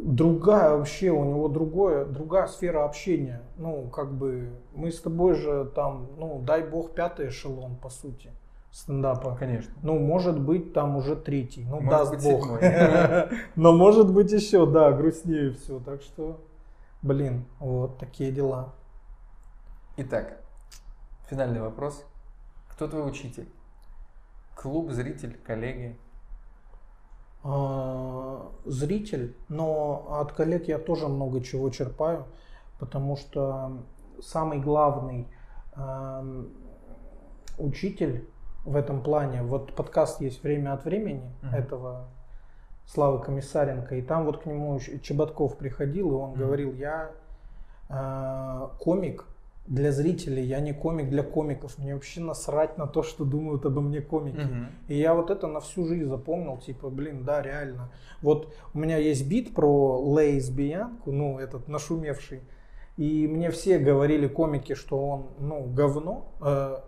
[0.00, 3.42] Другая вообще, у него другое, другая сфера общения.
[3.58, 8.30] Ну, как бы, мы с тобой же там, ну, дай бог, пятый эшелон, по сути,
[8.70, 9.36] стендапа.
[9.36, 9.74] Конечно.
[9.82, 11.66] Ну, может быть, там уже третий.
[11.66, 12.48] Ну, может даст быть, бог.
[13.56, 15.78] Но может быть еще, да, грустнее все.
[15.80, 16.40] Так что,
[17.02, 18.72] блин, вот такие дела.
[19.98, 20.40] Итак,
[21.28, 22.02] финальный вопрос.
[22.70, 23.46] Кто твой учитель?
[24.54, 25.98] Клуб, зритель, коллеги?
[27.48, 32.24] А, зритель, но от коллег я тоже много чего черпаю,
[32.80, 33.84] потому что
[34.20, 35.28] самый главный
[35.76, 36.44] э,
[37.58, 38.28] учитель
[38.64, 41.56] в этом плане, вот подкаст есть время от времени uh-huh.
[41.56, 42.08] этого
[42.84, 46.38] Славы Комиссаренко, и там вот к нему Чеботков приходил, и он uh-huh.
[46.38, 47.12] говорил, я
[47.88, 49.24] э, комик,
[49.66, 51.78] для зрителей, я не комик для комиков.
[51.78, 54.40] Мне вообще насрать на то, что думают обо мне комики.
[54.40, 54.66] Угу.
[54.88, 57.90] И я вот это на всю жизнь запомнил, типа, блин, да, реально.
[58.22, 62.42] Вот у меня есть бит про лесбиянку, ну, этот нашумевший.
[62.96, 66.32] И мне все говорили комики, что он, ну, говно.
[66.40, 66.78] Э,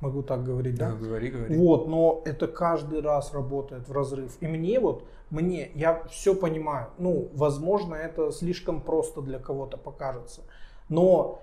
[0.00, 0.90] могу так говорить, да?
[0.90, 1.56] Да, говори, говори.
[1.56, 4.36] Вот, но это каждый раз работает в разрыв.
[4.40, 6.88] И мне вот, мне, я все понимаю.
[6.98, 10.42] Ну, возможно, это слишком просто для кого-то покажется.
[10.88, 11.42] Но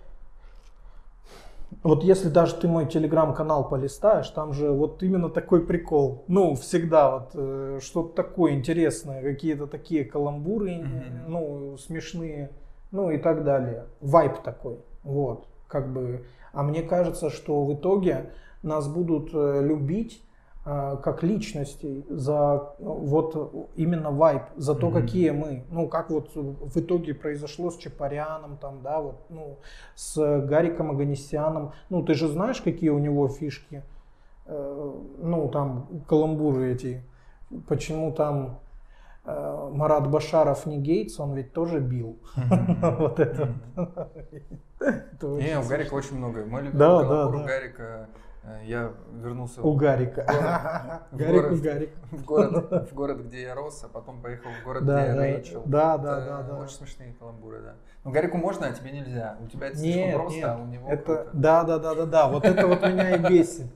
[1.84, 6.24] вот если даже ты мой телеграм-канал полистаешь, там же вот именно такой прикол.
[6.28, 11.28] Ну, всегда вот э, что-то такое интересное, какие-то такие каламбуры, mm-hmm.
[11.28, 12.50] ну, смешные,
[12.92, 13.86] ну и так далее.
[14.02, 14.80] Вайп такой.
[15.04, 16.26] Вот, как бы.
[16.54, 18.32] А мне кажется, что в итоге
[18.64, 20.25] нас будут э, любить
[20.66, 25.02] как личностей, за вот именно вайп, за то, mm-hmm.
[25.02, 29.60] какие мы, ну, как вот в итоге произошло с Чапаряном, там, да, вот, ну,
[29.94, 33.84] с Гариком Аганесяном, ну, ты же знаешь, какие у него фишки,
[34.48, 37.04] э, ну, там, каламбуры эти,
[37.68, 38.60] почему там
[39.24, 42.18] э, Марат Башаров не Гейтс, он ведь тоже бил.
[43.00, 43.54] Вот это.
[45.22, 46.44] Не, у Гарика очень много.
[46.46, 46.78] Мы любим
[47.46, 48.10] Гарика
[48.64, 50.26] я вернулся у Гарика.
[51.12, 54.64] В город, в, город, в, город, в город, где я рос, а потом поехал в
[54.64, 55.64] город, да, где я Рэйчел.
[55.66, 56.58] Да, да, да, да.
[56.60, 57.76] Очень смешные каламбуры, да.
[58.04, 59.38] Но Гарику можно, а тебе нельзя.
[59.42, 60.48] У тебя это слишком нет, просто, нет.
[60.48, 62.28] а у него это, Да, да, да, да, да.
[62.28, 63.68] Вот это вот меня и бесит.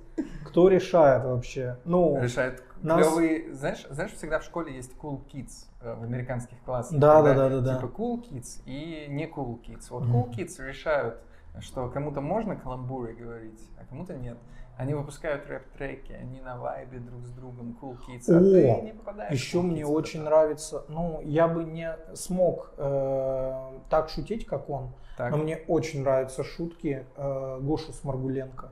[0.45, 1.77] Кто решает вообще?
[1.85, 3.07] Ну, решает нас...
[3.07, 3.53] клевые.
[3.53, 6.97] Знаешь, знаешь, всегда в школе есть cool kids э, в американских классах.
[6.97, 7.75] Да, да, да, да, да.
[7.75, 9.87] Типа cool kids и не cool kids.
[9.89, 11.17] Вот cool kids решают
[11.59, 14.37] что кому-то можно каламбуры говорить, а кому-то нет.
[14.77, 18.93] Они выпускают рэп-треки, они на вайбе друг с другом, cool kids, а О, ты не
[18.93, 19.33] попадаешь.
[19.33, 24.69] Еще cool мне kids, очень нравится, ну, я бы не смог э, так шутить, как
[24.69, 25.31] он, Так.
[25.31, 28.69] но мне очень нравятся шутки э, Гоши Сморгуленко.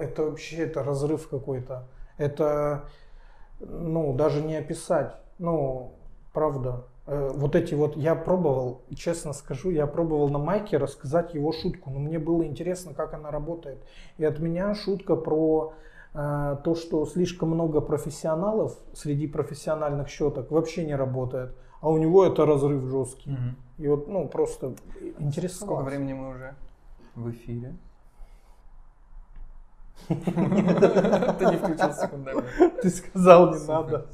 [0.00, 1.86] Это вообще это разрыв какой-то.
[2.16, 2.88] Это,
[3.60, 5.14] ну, даже не описать.
[5.38, 5.92] Ну,
[6.32, 6.84] правда.
[7.08, 11.90] Э, Вот эти вот, я пробовал, честно скажу, я пробовал на майке рассказать его шутку,
[11.90, 13.78] но мне было интересно, как она работает.
[14.18, 15.72] И от меня шутка про
[16.14, 21.56] э, то, что слишком много профессионалов среди профессиональных щеток вообще не работает.
[21.80, 23.30] А у него это разрыв жесткий.
[23.30, 23.56] Мгм.
[23.78, 24.74] И вот, ну, просто
[25.18, 25.66] интересно.
[25.66, 26.54] Сколько времени мы уже
[27.14, 27.74] в эфире?
[30.08, 32.44] Ты не включил секундомер.
[32.82, 34.06] Ты сказал, не надо.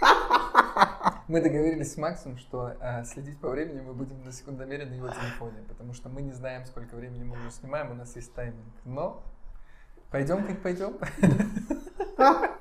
[1.28, 5.08] Мы договорились с Максом, что а, следить по времени мы будем на секундомере на его
[5.08, 8.72] телефоне, потому что мы не знаем, сколько времени мы уже снимаем, у нас есть тайминг.
[8.84, 9.24] Но
[10.10, 10.96] пойдем как пойдем.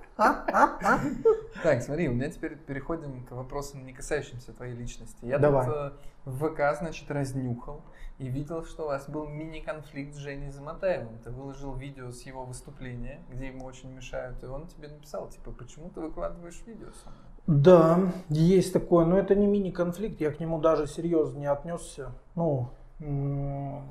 [1.61, 5.25] Так, смотри, у меня теперь переходим к вопросам, не касающимся твоей личности.
[5.25, 5.65] Я Давай.
[5.65, 5.91] тут э,
[6.25, 7.83] в ВК, значит, разнюхал
[8.17, 11.17] и видел, что у вас был мини-конфликт с Женей Заматаевым.
[11.19, 15.51] Ты выложил видео с его выступления, где ему очень мешают, и он тебе написал, типа,
[15.51, 17.24] почему ты выкладываешь видео со мной?
[17.47, 22.12] Да, есть такое, но это не мини-конфликт, я к нему даже серьезно не отнесся.
[22.36, 23.84] Ну, ну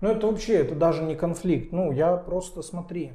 [0.00, 1.70] это вообще, это даже не конфликт.
[1.72, 3.12] Ну, я просто, смотри,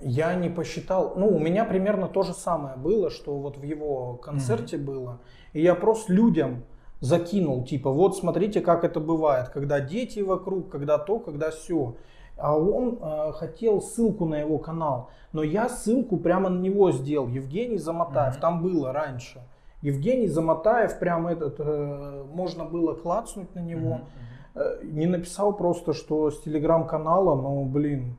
[0.00, 4.14] я не посчитал, ну, у меня примерно то же самое было, что вот в его
[4.14, 5.20] концерте было,
[5.52, 6.64] и я просто людям
[7.00, 11.96] закинул, типа, вот смотрите, как это бывает, когда дети вокруг, когда то, когда все.
[12.36, 17.28] А он э, хотел ссылку на его канал, но я ссылку прямо на него сделал.
[17.28, 18.40] Евгений Замотаев, Мгм.
[18.40, 19.40] там было раньше.
[19.82, 23.94] Евгений Замотаев, прям этот, э, можно было клацнуть на него.
[23.96, 24.04] Мгм.
[24.54, 28.16] Э, не написал просто, что с телеграм-канала, но, блин,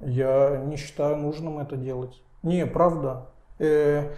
[0.00, 2.22] я не считаю нужным это делать.
[2.42, 3.26] Не, правда.
[3.58, 4.10] Э,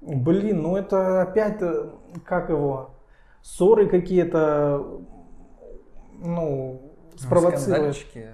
[0.00, 1.90] блин, ну это опять, э,
[2.24, 2.90] как его,
[3.42, 4.84] ссоры какие-то,
[6.18, 6.80] ну,
[7.16, 7.96] спровоцировать.
[7.96, 8.28] Скандальчики.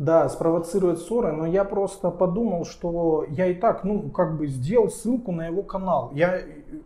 [0.00, 4.88] Да, спровоцирует ссоры, но я просто подумал, что я и так, ну, как бы сделал
[4.88, 6.10] ссылку на его канал.
[6.14, 6.44] Я э,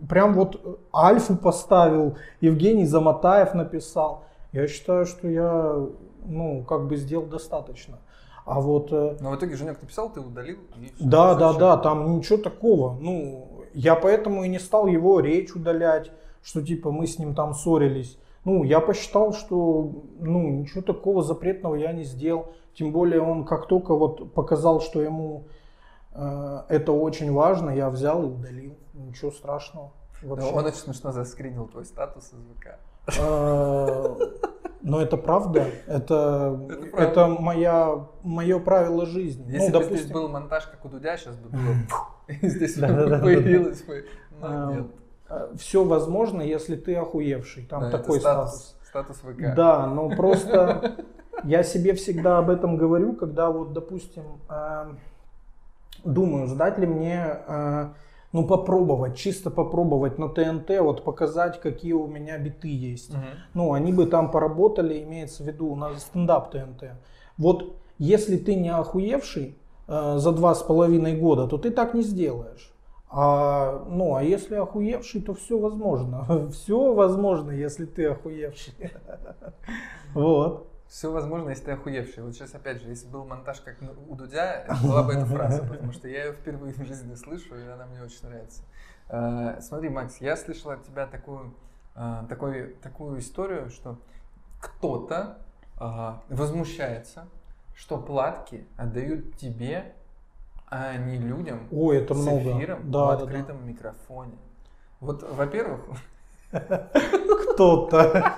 [0.08, 4.24] прям вот э, Альфу поставил, Евгений Замотаев написал.
[4.50, 5.76] Я считаю, что я,
[6.24, 7.98] ну, как бы сделал достаточно.
[8.44, 10.58] А вот, э, Но в итоге Женек написал, ты удалил.
[10.76, 12.96] и да, да, да, там ничего такого.
[13.00, 16.10] Ну, я поэтому и не стал его речь удалять,
[16.42, 18.18] что типа мы с ним там ссорились.
[18.44, 22.54] Ну, я посчитал, что ну, ничего такого запретного я не сделал.
[22.74, 25.44] Тем более он как только вот показал, что ему
[26.12, 28.76] э, это очень важно, я взял и удалил.
[28.92, 29.92] Ничего страшного.
[30.22, 30.52] Но вообще.
[30.52, 32.78] он очень смешно заскринил твой статус из ВК.
[33.18, 34.16] Э,
[34.82, 35.66] Но это правда.
[35.86, 37.28] Это, Это это, правда.
[37.40, 39.52] моя, мое правило жизни.
[39.52, 41.74] Если ну, бы здесь был монтаж, как у Дудя, сейчас бы было...
[42.42, 44.04] Здесь появилось бы...
[45.28, 45.60] Нет.
[45.60, 47.66] все возможно, если ты охуевший.
[47.66, 48.76] Там Да, это такой статус.
[48.88, 49.54] Статус ВК.
[49.56, 50.96] Да, но просто
[51.44, 54.86] я себе всегда об этом говорю, когда вот, допустим, э,
[56.04, 57.88] думаю, сдать ли мне, э,
[58.32, 63.12] ну, попробовать, чисто попробовать на ТНТ, вот показать, какие у меня биты есть.
[63.12, 63.24] Мгм.
[63.54, 66.92] Ну, они бы там поработали, имеется в виду на стендап ТНТ.
[67.36, 72.02] Вот если ты не охуевший э, за два с половиной года, то ты так не
[72.02, 72.73] сделаешь.
[73.16, 76.48] А, ну, а если охуевший, то все возможно.
[76.50, 78.74] Все возможно, если ты охуевший.
[80.14, 80.68] Вот.
[80.88, 82.24] Все возможно, если ты охуевший.
[82.24, 83.76] Вот сейчас, опять же, если был монтаж, как
[84.08, 87.62] у Дудя, была бы эта фраза, потому что я ее впервые в жизни слышу, и
[87.66, 88.62] она мне очень нравится.
[89.08, 91.54] Э, Смотри, Макс, я слышал от тебя такую,
[91.94, 93.98] э, такой, такую историю, что
[94.60, 95.38] кто-то
[95.80, 97.28] э, возмущается,
[97.76, 99.94] что платки отдают тебе,
[100.66, 102.58] а не людям Ой, это с много.
[102.58, 103.22] эфиром Да, в да, да.
[103.24, 104.38] открытом микрофоне.
[105.00, 105.80] Вот, во-первых,
[107.52, 108.34] Кто-то.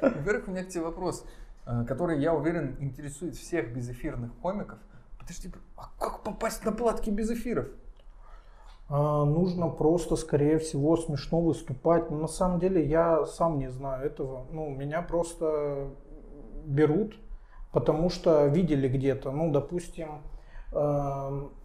[0.00, 1.24] Во-первых, у меня к тебе вопрос,
[1.66, 4.78] э, который, я уверен, интересует всех безэфирных комиков.
[5.18, 7.66] Подожди, а как попасть на платки без эфиров?
[8.88, 12.10] А, Нужно просто, скорее всего, смешно выступать.
[12.10, 14.46] Но на самом деле я сам не знаю этого.
[14.50, 15.88] Ну, меня просто
[16.66, 17.16] берут,
[17.72, 19.30] потому что видели где-то.
[19.30, 20.20] Ну, допустим,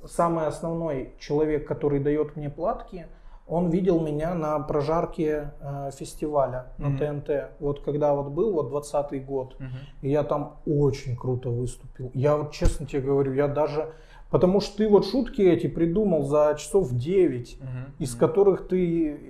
[0.05, 3.05] самый основной человек, который дает мне платки,
[3.47, 7.21] он видел меня на прожарке э, фестиваля на Мгм.
[7.21, 7.29] ТНТ.
[7.59, 9.57] Вот когда вот был, вот 20 год.
[10.01, 12.11] И я там очень круто выступил.
[12.13, 13.91] Я вот честно тебе говорю, я даже
[14.29, 17.69] Потому что ты вот шутки эти придумал за часов 9, Мгм.
[17.97, 18.19] из Мгм.
[18.19, 18.77] которых ты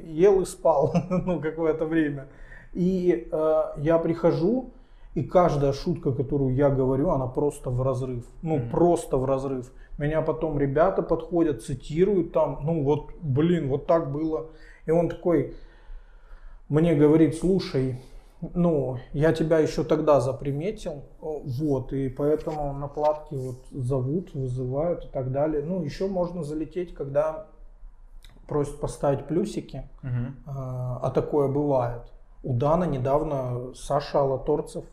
[0.08, 2.28] ел и спал ну, какое-то время.
[2.74, 4.72] И э, я прихожу,
[5.20, 8.24] и каждая шутка, которую я говорю, она просто в разрыв.
[8.42, 8.70] Ну, Мгм.
[8.70, 9.72] просто в разрыв.
[9.98, 14.46] Меня потом ребята подходят, цитируют там, ну вот, блин, вот так было.
[14.86, 15.56] И он такой
[16.70, 18.02] мне говорит, слушай,
[18.54, 25.04] ну, я тебя еще тогда заприметил, о, вот, и поэтому на платке вот зовут, вызывают
[25.04, 25.62] и так далее.
[25.62, 27.48] Ну, еще можно залететь, когда
[28.48, 30.36] просят поставить плюсики, Мгм.
[30.46, 32.04] а такое бывает.
[32.42, 34.86] У Дана недавно Саша Алаторцев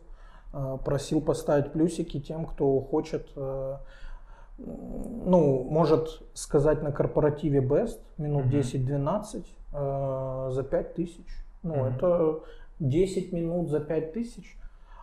[0.83, 3.77] просил поставить плюсики тем, кто хочет, э,
[4.57, 8.55] ну, может сказать на корпоративе Best минут Мгм.
[8.55, 11.25] 10-12 э, за 5000.
[11.63, 11.85] Ну, Мгм.
[11.85, 12.39] это
[12.79, 14.57] 10 минут за 5000.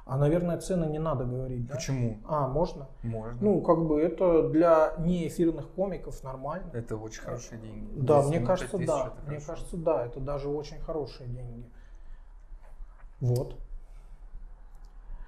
[0.07, 1.77] А, наверное, цены не надо говорить, да?
[1.77, 2.19] Почему?
[2.29, 2.89] А, можно?
[3.03, 3.39] Можно.
[3.41, 6.71] Ну, как бы это для неэфирных комиков нормально.
[6.75, 7.89] это очень хорошие деньги.
[7.97, 9.13] Да, 10 мне кажется, 5000 да.
[9.27, 9.47] Мне хорошо.
[9.47, 11.65] кажется, да, это даже очень хорошие деньги.
[13.21, 13.57] Вот.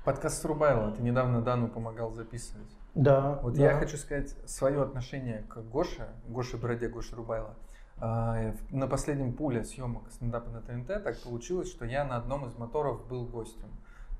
[0.06, 2.70] Подкаст Рубайла, ты недавно Дану помогал записывать.
[2.94, 3.40] Да.
[3.42, 3.72] Вот да.
[3.72, 7.56] я хочу сказать свое отношение к Гоше, Гоше Бороде, Гоше Рубайла.
[7.98, 12.46] А, в- На последнем пуле съемок стендапа на ТНТ так получилось, что я на одном
[12.46, 13.68] из моторов был гостем.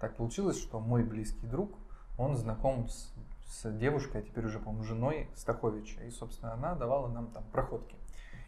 [0.01, 1.71] Так получилось, что мой близкий друг,
[2.19, 3.15] он знаком с,
[3.47, 6.03] с девушкой, а теперь уже, по-моему, женой Стаховича.
[6.03, 7.95] И, собственно, она давала нам там проходки.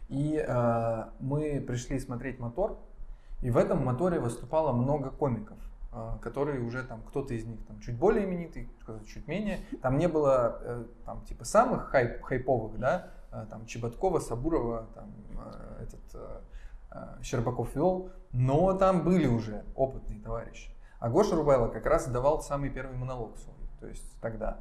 [0.09, 2.81] И а, мы пришли смотреть мотор,
[3.43, 5.78] и в этом моторе выступало много комиков, а,
[6.21, 9.61] которые уже там, кто-то из них там чуть более именитый, кто-то чуть менее.
[9.83, 15.13] Там не было э, там типа самых хайп, хайповых, да, а, там Чеботкова, Сабурова, там
[15.37, 16.41] э, этот э,
[16.93, 20.71] э, Щербаков вел, но там были уже опытные товарищи.
[20.99, 24.59] А Гоша Рубайло как раз давал самый первый монолог свой, то есть тогда.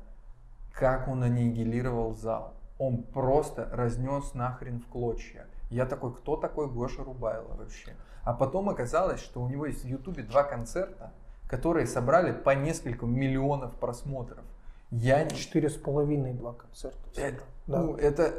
[0.73, 2.53] Как он аннигилировал зал.
[2.78, 5.47] Он просто разнес нахрен в клочья.
[5.70, 7.95] Я такой, кто такой Гоша Рубайло вообще?
[8.24, 11.11] А потом оказалось, что у него есть в Ютубе два концерта,
[11.47, 14.43] которые собрали по несколько миллионов просмотров.
[14.91, 15.26] Я.
[15.30, 16.97] Четыре с половиной два концерта.
[17.15, 17.82] Это, Да.
[17.82, 18.34] ну, это...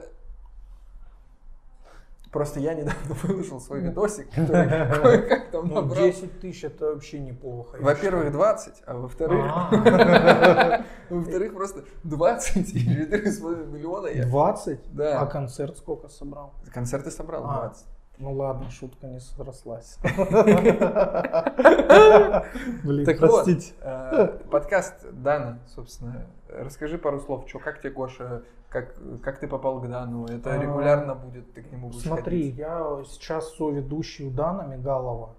[2.33, 6.05] Просто я недавно выложил свой видосик, который кое-как там Ну, набрал.
[6.05, 7.79] 10 тысяч это вообще неплохо.
[7.81, 8.33] Во-первых, считаю.
[8.33, 10.85] 20, а во-вторых, А.
[11.11, 14.26] во-вторых, просто 20 и 4,5 миллиона я...
[14.26, 14.95] 20?
[14.95, 15.20] Да.
[15.20, 16.53] А концерт сколько собрал?
[16.72, 17.68] Концерты собрал А.
[17.68, 17.87] 20.
[18.21, 19.97] Ну ладно, шутка не срослась.
[22.85, 23.75] Блин, Так простите.
[23.81, 26.27] вот, э, подкаст Дана, собственно.
[26.49, 30.27] Расскажи пару слов, что, как тебе, Гоша, как, как ты попал к Дану?
[30.27, 32.57] Это А, регулярно будет, ты к нему будешь Смотри, ходить?
[32.59, 35.31] я сейчас соведущий у Дана Мигалова.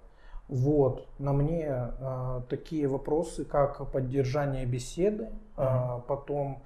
[0.48, 1.68] Вот, на мне
[2.00, 6.02] э, такие вопросы, как поддержание беседы, э, Мгм.
[6.08, 6.64] потом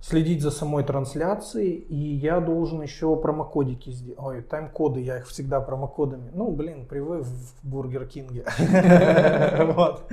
[0.00, 4.18] следить за самой трансляцией, и я должен еще промокодики сделать.
[4.20, 6.30] Ой, тайм-коды, я их всегда промокодами.
[6.32, 8.44] Ну, блин, привык в Бургер Кинге.
[9.78, 10.10] Вот.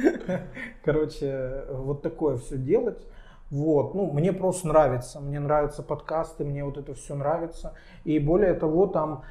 [0.84, 3.06] Короче, вот такое все делать.
[3.52, 7.74] Вот, ну, мне просто нравится, мне нравятся подкасты, мне вот это все нравится.
[8.04, 9.24] И более того, там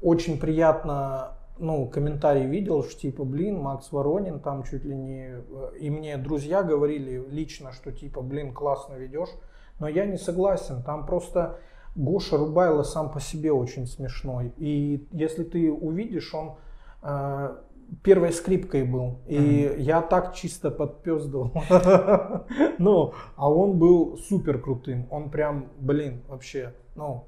[0.00, 5.36] очень приятно, ну, комментарий видел, что типа, блин, Макс Воронин там чуть ли не...
[5.36, 9.30] э, И мне друзья говорили лично, что типа, блин, классно ведешь.
[9.78, 11.58] Но я не согласен, там просто
[11.96, 14.52] Гоша Рубайло сам по себе очень смешной.
[14.56, 16.56] И если ты увидишь, он
[17.02, 17.56] э,
[18.02, 19.18] первой скрипкой был.
[19.26, 21.52] И я так чисто подпездывал.
[22.78, 25.06] Ну, а он был супер крутым.
[25.10, 27.26] Он прям, блин, вообще, ну,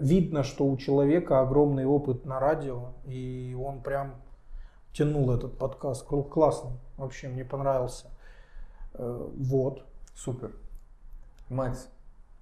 [0.00, 4.14] видно, что у человека огромный опыт на радио, и он прям
[4.92, 6.06] тянул этот подкаст.
[6.06, 8.06] Кл- Классный, вообще мне понравился.
[8.94, 9.84] Э, Вот.
[10.14, 10.50] Супер.
[11.48, 11.88] Макс,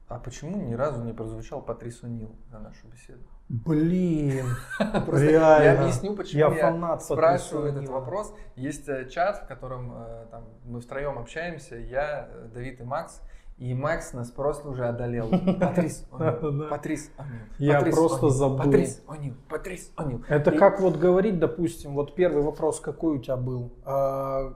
[0.09, 3.21] а почему ни разу не прозвучал Патрис О'Нил за нашу беседу?
[3.49, 4.47] Блин,
[4.81, 5.63] реально.
[5.65, 8.35] Я объясню, почему Я я, спрашиваю этот вопрос.
[8.57, 13.21] Есть э, чат, в котором э, там, мы втроем общаемся, я, э, Давид и Макс.
[13.59, 15.31] И Макс нас просто уже одолел.
[15.61, 16.67] Патрис О'Нил, Да.
[16.69, 17.41] Патрис О'Нил.
[17.59, 18.59] Я Патрис просто О'Нил, забыл.
[18.59, 20.25] Патрис О'Нил, Патрис О'Нил.
[20.29, 23.73] Это И- как вот говорить, допустим, вот первый вопрос какой у тебя был?
[23.87, 24.53] А,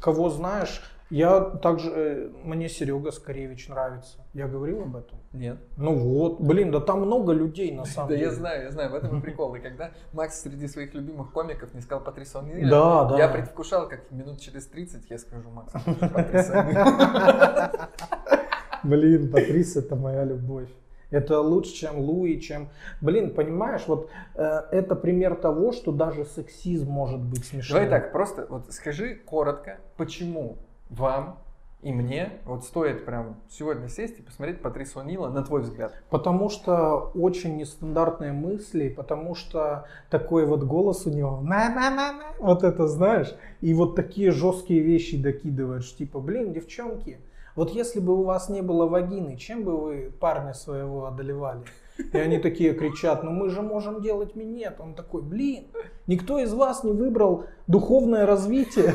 [0.00, 0.82] кого знаешь?
[1.10, 4.18] Я также, э, мне Серега Скоревич нравится.
[4.32, 5.18] Я говорил об этом?
[5.32, 5.58] Нет.
[5.76, 8.28] Ну вот, блин, да там много людей на самом Да деле.
[8.28, 9.54] я знаю, я знаю, в этом и прикол.
[9.56, 13.18] И когда Макс среди своих любимых комиков не сказал Патриса О'Ниля, Да, да.
[13.18, 18.39] я предвкушал, как минут через 30 я скажу Макс, Патриса О'Нил.
[18.82, 20.68] Блин, Патрис это моя любовь.
[21.10, 22.68] Это лучше, чем Луи, чем...
[23.00, 27.82] Блин, понимаешь, вот э, это пример того, что даже сексизм может быть смешным.
[27.82, 30.58] Давай так, просто вот скажи коротко, почему
[30.88, 31.40] вам
[31.82, 35.94] и мне вот стоит прям сегодня сесть и посмотреть Патрису Нила, на твой взгляд?
[36.10, 41.42] Потому что очень нестандартные мысли, потому что такой вот голос у него,
[42.38, 47.18] вот это знаешь, и вот такие жесткие вещи докидываешь, типа, блин, девчонки,
[47.56, 51.62] вот если бы у вас не было вагины, чем бы вы парня своего одолевали?
[52.12, 54.80] И они такие кричат, ну мы же можем делать минет.
[54.80, 55.66] Он такой, блин,
[56.06, 58.94] никто из вас не выбрал духовное развитие.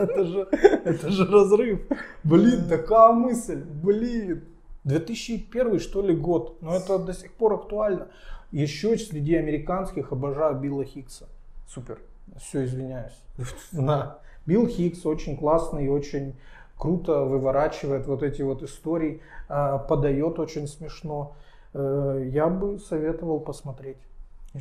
[0.00, 1.80] Это же, это же разрыв.
[2.24, 4.44] Блин, такая мысль, блин.
[4.84, 8.08] 2001 что ли год, но это до сих пор актуально.
[8.50, 11.28] Еще среди американских обожаю Билла Хиггса.
[11.68, 11.98] Супер.
[12.38, 13.18] Все, извиняюсь.
[13.72, 14.20] Да.
[14.46, 16.34] Билл Хиггс очень классный, очень
[16.80, 21.36] круто выворачивает вот эти вот истории, а, подает очень смешно.
[21.74, 23.98] Э, я бы советовал посмотреть.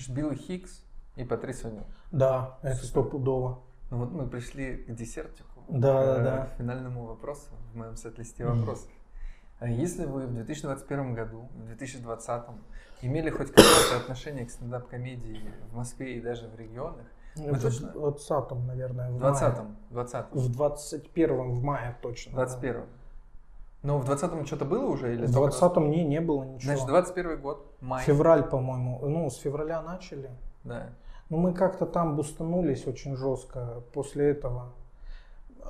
[0.10, 0.84] Билл Хиггс
[1.16, 1.86] и Патрис Онил.
[2.12, 3.62] Да, это стопудово.
[3.90, 5.64] Ну вот мы пришли к десертику.
[5.70, 6.46] Да, к, да, да.
[6.46, 8.90] К финальному вопросу в моем сет-листе вопросов.
[9.60, 12.44] А Если вы в 2021 году, в 2020
[13.02, 15.40] имели хоть какое-то отношение к стендап-комедии
[15.72, 17.06] в Москве и даже в регионах,
[17.40, 17.90] в точно?
[17.90, 19.34] 20 наверное, в в мае.
[19.34, 22.36] 20-м, 20 В 21 в мае точно.
[22.36, 22.46] да.
[22.46, 22.84] 21
[23.84, 25.14] Но в 20-м что-то было уже?
[25.14, 26.72] Или В только 20 не, не было ничего.
[26.72, 28.04] Значит, 21 год, май.
[28.04, 29.00] Февраль, по-моему.
[29.04, 30.30] Ну, с февраля начали.
[30.64, 30.90] Да.
[31.30, 34.74] Ну, мы как-то там бустанулись очень жестко после этого.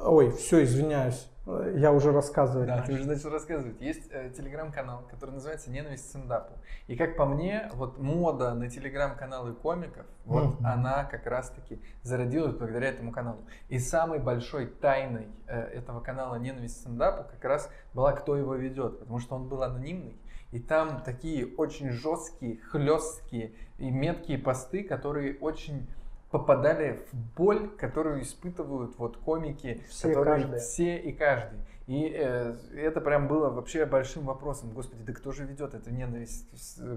[0.02, 1.30] Ой, все, извиняюсь.
[1.76, 2.88] Я уже рассказывать Да, начал.
[2.88, 3.82] ты уже начал рассказывать.
[3.82, 6.54] Есть э, телеграм-канал, который называется «Ненависть стендапу».
[6.88, 10.66] И как по мне, вот мода на телеграм-каналы комиков, вот Мгм.
[10.66, 13.40] она как раз-таки зародилась благодаря этому каналу.
[13.70, 19.00] И самой большой тайной э, этого канала «Ненависть стендапу» как раз была, кто его ведет,
[19.00, 20.20] потому что он был анонимный.
[20.52, 25.88] И там такие очень жесткие, хлесткие и меткие посты, которые очень
[26.32, 30.60] попадали в боль, которую испытывают вот комики, Все которые каждый.
[30.60, 31.60] все и каждый.
[31.88, 34.70] И э, это прям было вообще большим вопросом.
[34.72, 36.48] Господи, да кто же ведет эту ненависть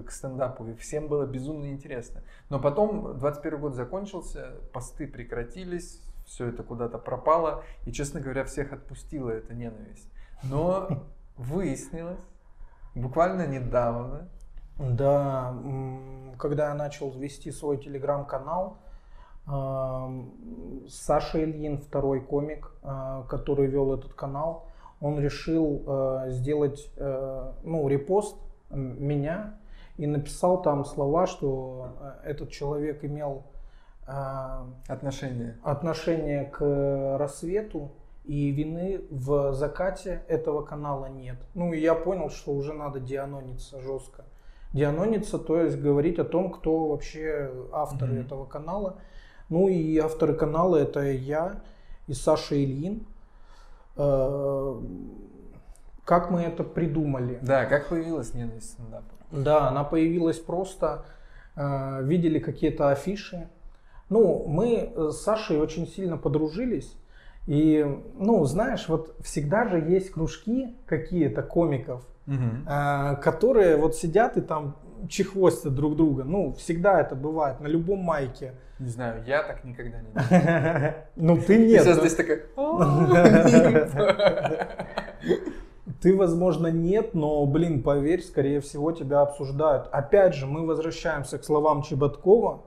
[0.05, 0.67] к стендапу?
[0.67, 2.21] И всем было безумно интересно.
[2.49, 7.63] Но потом 21 год закончился, посты прекратились, все это куда-то пропало.
[7.85, 10.11] И, честно говоря, всех отпустила эта ненависть.
[10.43, 11.05] Но
[11.37, 12.21] выяснилось,
[12.93, 14.29] буквально недавно,
[14.77, 15.55] Да,
[16.37, 18.77] когда я начал вести свой телеграм-канал, ам,
[19.45, 24.67] Саша Ильин, второй комик, а, который вел этот канал,
[25.01, 28.37] он решил а, сделать э, ну, репост
[28.69, 29.57] меня
[29.97, 31.89] и написал там слова, что
[32.23, 33.43] этот человек имел
[34.07, 35.57] а, отношения.
[35.63, 37.91] отношение к рассвету,
[38.25, 41.37] и вины в закате этого канала нет.
[41.53, 44.23] Ну и я понял, что уже надо дианониться жестко.
[44.71, 48.21] Дианониться, то есть говорить о том, кто вообще авторы Мгм.
[48.21, 48.95] этого канала.
[49.53, 51.61] Ну и авторы канала это я
[52.07, 53.05] и Саша Ильин.
[53.95, 54.75] Э,
[56.05, 57.37] Как мы это придумали?
[57.43, 59.05] Да, как появилась ненависть к стендапу?
[59.29, 61.05] Да, она появилась просто,
[61.55, 63.47] э, видели какие-то афиши.
[64.09, 66.91] Ну, мы с Сашей очень сильно подружились.
[67.45, 67.85] И,
[68.15, 74.77] ну, знаешь, вот всегда же есть кружки какие-то комиков, э, которые вот сидят и там
[75.09, 76.23] чехвостят друг друга.
[76.23, 78.53] Ну, всегда это бывает на любом майке.
[78.79, 80.95] Не знаю, я так никогда не.
[81.15, 81.83] Ну, ты нет.
[81.83, 82.43] сейчас здесь такая...
[86.01, 89.87] Ты, возможно, нет, но, блин, поверь, скорее всего, тебя обсуждают.
[89.91, 92.63] Опять же, мы возвращаемся к словам Чеботкова.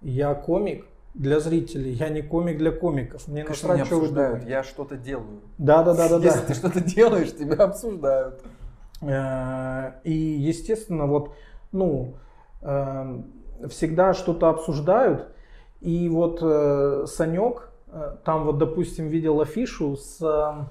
[0.00, 3.26] Я комик для зрителей, я не комик для комиков.
[3.26, 5.40] Мне Конечно, насрать, что обсуждают, я что-то делаю.
[5.58, 6.46] Да, да, да, да, Если да.
[6.46, 8.42] ты что-то делаешь, тебя обсуждают.
[9.02, 11.32] Э, И, естественно, вот,
[11.72, 12.14] ну,
[12.62, 13.22] э,
[13.68, 15.28] всегда что-то обсуждают.
[15.80, 20.64] И вот э, Санек, э, там вот, допустим, видел афишу с э,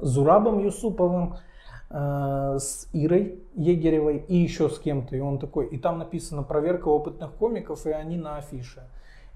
[0.00, 1.36] Зурабом Юсуповым,
[1.90, 5.16] э, с Ирой Егеревой и еще с кем-то.
[5.16, 8.82] И он такой, и там написано проверка опытных комиков, и они на афише.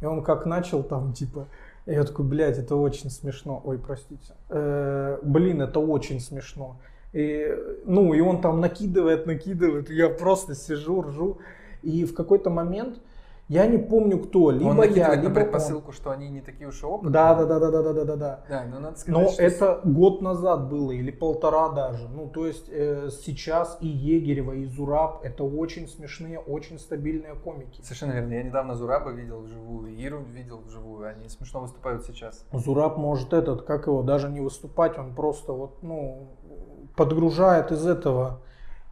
[0.01, 1.47] И он как начал там, типа,
[1.87, 3.61] я такой, блядь, это очень смешно.
[3.65, 4.35] Ой, простите.
[4.51, 6.77] Э, блин, это очень смешно.
[7.13, 7.47] И,
[7.85, 11.39] ну, и он там накидывает, накидывает, я просто сижу, ржу.
[11.83, 13.01] И в какой-то момент,
[13.49, 15.93] я не помню кто, либо он я, либо на предпосылку, он.
[15.93, 17.13] что они не такие уж и опытные.
[17.13, 18.41] Да, да, да, да, да, да, да, да.
[18.49, 19.43] Да, но надо сказать, Но что...
[19.43, 22.09] это год назад было или полтора даже.
[22.09, 27.83] Ну, то есть э, сейчас и Егерева, и Зураб это очень смешные, очень стабильные комики.
[27.83, 28.33] Совершенно верно.
[28.33, 32.47] Я недавно Зураба видел вживую, Иру видел вживую, они смешно выступают сейчас.
[32.53, 36.29] Зураб может этот, как его, даже не выступать, он просто вот, ну,
[36.97, 38.41] подгружает из этого,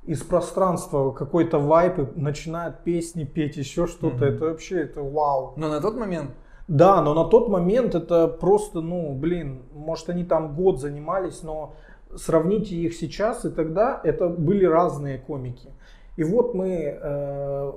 [0.03, 4.17] из пространства какой-то вайп и начинает песни петь, еще что-то.
[4.17, 4.25] Мгм.
[4.25, 5.53] Это вообще, это вау.
[5.57, 6.31] Но на тот момент
[6.69, 11.75] Да, но на тот момент это просто, ну, блин, может они там год занимались, но
[12.17, 15.69] сравните их сейчас и тогда, это были разные комики.
[16.17, 17.73] И вот мы э,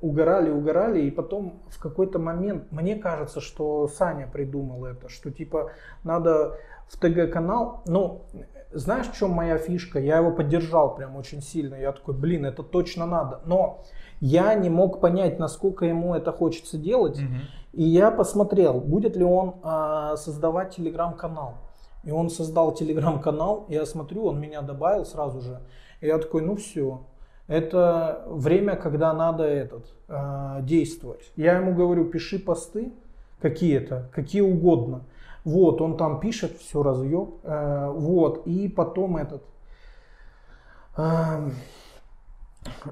[0.00, 5.70] угорали, угорали, и потом в какой-то момент, мне кажется, что Саня придумал это, что типа
[6.04, 6.58] надо
[6.88, 8.22] в ТГ-канал, ну,
[8.72, 9.98] знаешь, в чем моя фишка?
[9.98, 11.74] Я его поддержал прям очень сильно.
[11.74, 13.40] Я такой, блин, это точно надо.
[13.44, 13.84] Но
[14.20, 17.18] я не мог понять, насколько ему это хочется делать.
[17.18, 17.34] Угу.
[17.74, 21.54] И я посмотрел, будет ли он э, создавать телеграм-канал.
[22.04, 25.60] И он создал телеграм-канал, я смотрю, он меня добавил сразу же.
[26.00, 27.00] И я такой, ну все,
[27.48, 31.32] это время, когда надо этот, э, действовать.
[31.36, 32.92] Я ему говорю, пиши посты
[33.40, 35.04] какие-то, какие угодно.
[35.46, 37.36] Вот, он там пишет, все разъеб.
[37.44, 39.44] Э, вот, и потом этот...
[40.96, 41.50] Э,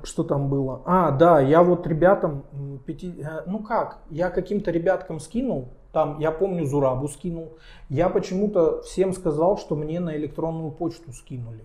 [0.05, 0.81] что там было?
[0.87, 2.45] А, да, я вот ребятам,
[2.87, 7.59] э, ну как, я каким-то ребяткам скинул, там, я помню, Зурабу скинул.
[7.89, 11.65] Я почему-то всем сказал, что мне на электронную почту скинули.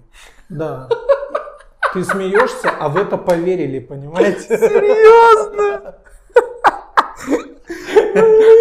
[0.50, 0.90] Да.
[1.94, 4.58] Ты смеешься, а в это поверили, понимаете?
[4.58, 6.00] Серьезно?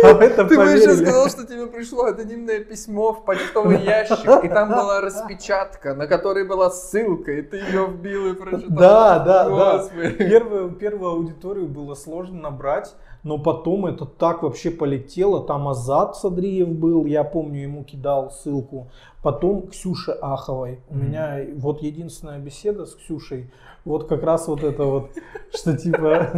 [0.02, 4.48] А это Ты бы еще сказал, что тебе пришло анонимное письмо в почтовый ящик, и
[4.48, 8.76] там была распечатка, на которой была ссылка, и ты ее вбил и прочитал.
[8.76, 9.88] Да, да, да.
[10.18, 12.94] Первую, первую аудиторию было сложно набрать,
[13.28, 15.44] но потом это так вообще полетело.
[15.44, 18.88] Там Азат Садриев был, я помню, ему кидал ссылку.
[19.22, 20.80] Потом Ксюша Аховой.
[20.88, 23.50] У меня вот единственная беседа с Ксюшей
[23.84, 25.10] вот как раз вот это вот,
[25.54, 26.30] что типа,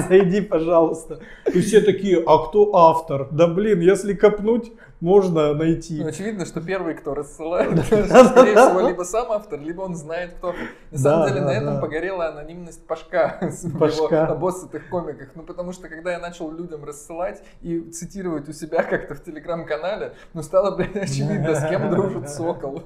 [0.08, 1.20] зайди, пожалуйста.
[1.54, 3.28] И все такие, а кто автор?
[3.30, 6.02] Да блин, если копнуть, можно найти.
[6.02, 10.54] Ну, очевидно, что первый, кто рассылает, скорее всего, либо сам автор, либо он знает, кто.
[10.90, 15.30] На самом деле, на этом погорела анонимность Пашка с его обоссатых комиках.
[15.34, 20.14] Ну, потому что, когда я начал людям рассылать и цитировать у себя как-то в телеграм-канале,
[20.32, 22.82] ну, стало, блин, очевидно, с кем дружит Сокол.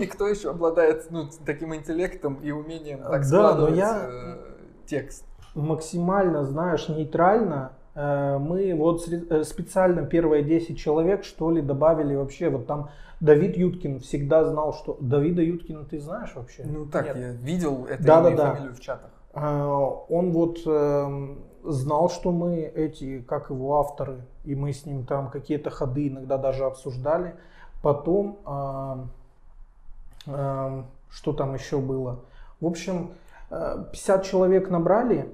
[0.00, 4.36] И кто еще обладает, ну, таким интеллектом и умением так складывать э,
[4.86, 5.24] текст.
[5.54, 12.66] Максимально, знаешь, нейтрально мы вот э, специально первые 10 человек, что ли, добавили вообще, вот
[12.66, 12.90] там
[13.20, 14.98] Давид Юткин всегда знал, что...
[15.00, 16.64] Давида Юткина ты знаешь вообще?
[16.66, 17.16] Ну так, Нет.
[17.16, 19.10] я видел это да, имя да, и фамилию в чатах.
[19.32, 19.64] Э,
[20.10, 25.30] он вот эм, знал, что мы эти, как его авторы, и мы с ним там
[25.30, 27.34] какие-то ходы иногда даже обсуждали.
[27.82, 29.10] Потом, эм,
[30.26, 32.20] эм, что там еще было?
[32.60, 33.12] В общем,
[33.48, 35.30] 50 человек набрали,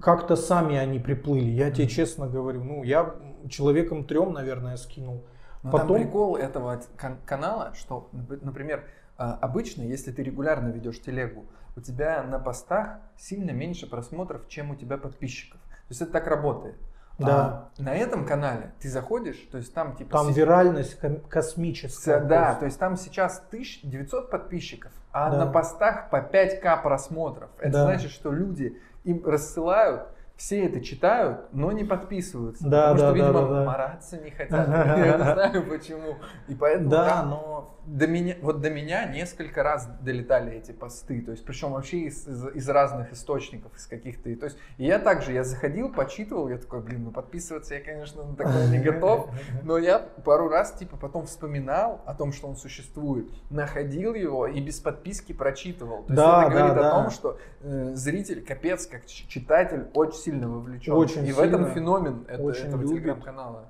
[0.00, 1.50] как-то сами они приплыли.
[1.50, 3.14] Я тебе честно говорю, ну, я
[3.48, 5.24] человеком трем, наверное, скинул.
[5.62, 5.88] Но Потом...
[5.88, 6.80] там прикол этого
[7.24, 8.84] канала, что, например,
[9.18, 14.70] а, обычно, если ты регулярно ведешь телегу, у тебя на постах сильно меньше просмотров, чем
[14.70, 15.60] у тебя подписчиков.
[15.60, 16.76] То есть это так работает.
[17.18, 17.70] Да.
[17.78, 20.10] А на этом канале ты заходишь, то есть там типа...
[20.10, 20.98] Там виральность
[21.30, 22.20] космическая.
[22.20, 22.60] Да, просто.
[22.60, 25.44] то есть там сейчас 1900 подписчиков, а да.
[25.44, 27.48] на постах по 5к просмотров.
[27.58, 27.84] Это да.
[27.84, 32.68] значит, что люди им рассылают, все это читают, но не подписываются.
[32.68, 33.64] Да, потому да, что, видимо, да, да.
[33.64, 34.68] мараться не хотят.
[34.68, 36.16] Я не знаю почему.
[36.48, 41.30] И поэтому да, но до меня, вот до меня несколько раз долетали эти посты, то
[41.30, 45.32] есть причем вообще из, из, из разных источников, из каких-то, то есть и я также,
[45.32, 49.30] я заходил, почитывал, я такой, блин, ну подписываться я, конечно, на такое не готов,
[49.62, 54.60] но я пару раз, типа, потом вспоминал о том, что он существует, находил его и
[54.60, 58.86] без подписки прочитывал, то есть да, это говорит да, о том, что э, зритель, капец,
[58.86, 63.64] как читатель, очень сильно вовлечен, очень и сильно, в этом феномен это, этого телеграм-канала.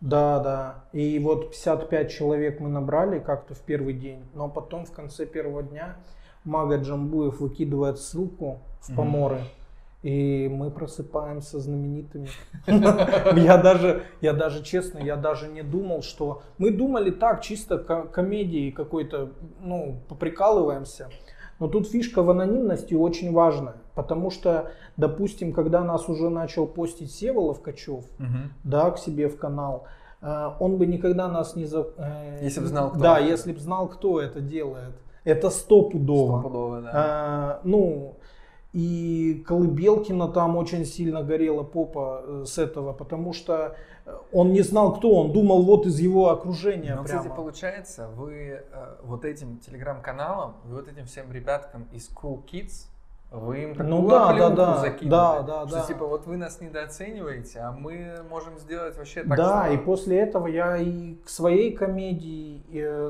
[0.00, 0.84] Да, да.
[0.92, 5.62] И вот 55 человек мы набрали как-то в первый день, но потом в конце первого
[5.62, 5.96] дня
[6.44, 9.40] Мага Джамбуев выкидывает ссылку в поморы.
[10.04, 12.28] И мы просыпаемся знаменитыми.
[12.66, 16.42] Я даже, я даже честно, я даже не думал, что...
[16.56, 21.08] Мы думали так, чисто комедии какой-то, ну, поприкалываемся.
[21.58, 27.12] Но тут фишка в анонимности очень важная, потому что, допустим, когда нас уже начал постить
[27.12, 28.38] Севолов Качев, угу.
[28.62, 29.86] да, к себе в канал,
[30.22, 31.88] э, он бы никогда нас не за...
[31.96, 33.00] Э, если бы знал, кто.
[33.00, 34.94] Да, если бы знал, кто это делает.
[35.24, 36.38] Это стопудово.
[36.38, 36.90] Стопудово, да.
[36.94, 38.14] А, ну,
[38.72, 43.74] и Колыбелкина там очень сильно горела попа с этого, потому что
[44.32, 46.94] он не знал, кто он, думал вот из его окружения.
[46.94, 47.18] Но, прямо.
[47.18, 48.62] кстати, получается, вы
[49.02, 52.86] вот этим телеграм-каналом, вы вот этим всем ребяткам из Cool Kids,
[53.30, 55.86] вы им такую ну, да, да, да, закинули, да, да, что да.
[55.86, 59.36] типа вот вы нас недооцениваете, а мы можем сделать вообще так.
[59.36, 59.74] Да, что...
[59.74, 62.64] и после этого я и к своей комедии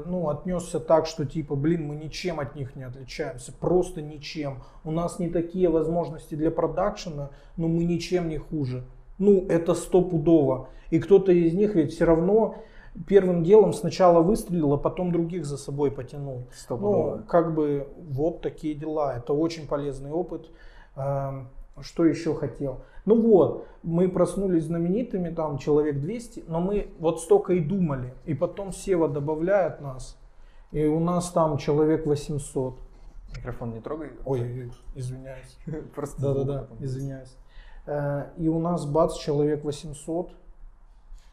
[0.06, 4.64] ну отнесся так, что типа, блин, мы ничем от них не отличаемся, просто ничем.
[4.82, 8.84] У нас не такие возможности для продакшена, но мы ничем не хуже.
[9.18, 10.68] Ну, это стопудово.
[10.90, 12.56] И кто-то из них ведь все равно
[13.06, 16.44] первым делом сначала выстрелил, а потом других за собой потянул.
[17.18, 19.16] Ну, как бы вот такие дела.
[19.16, 20.50] Это очень полезный опыт.
[20.96, 21.48] Эм,
[21.80, 22.80] Что еще хотел?
[23.04, 28.12] Ну вот, мы проснулись знаменитыми, там человек 200, но мы вот столько и думали.
[28.26, 30.18] И потом Сева добавляет нас,
[30.72, 32.80] и у нас там человек 800.
[33.36, 34.10] Микрофон не трогай.
[34.24, 35.56] Ой, ой, извиняюсь.
[35.94, 37.36] Просто Да-да-да, извиняюсь.
[37.86, 40.32] Э, И у нас бац, человек 800,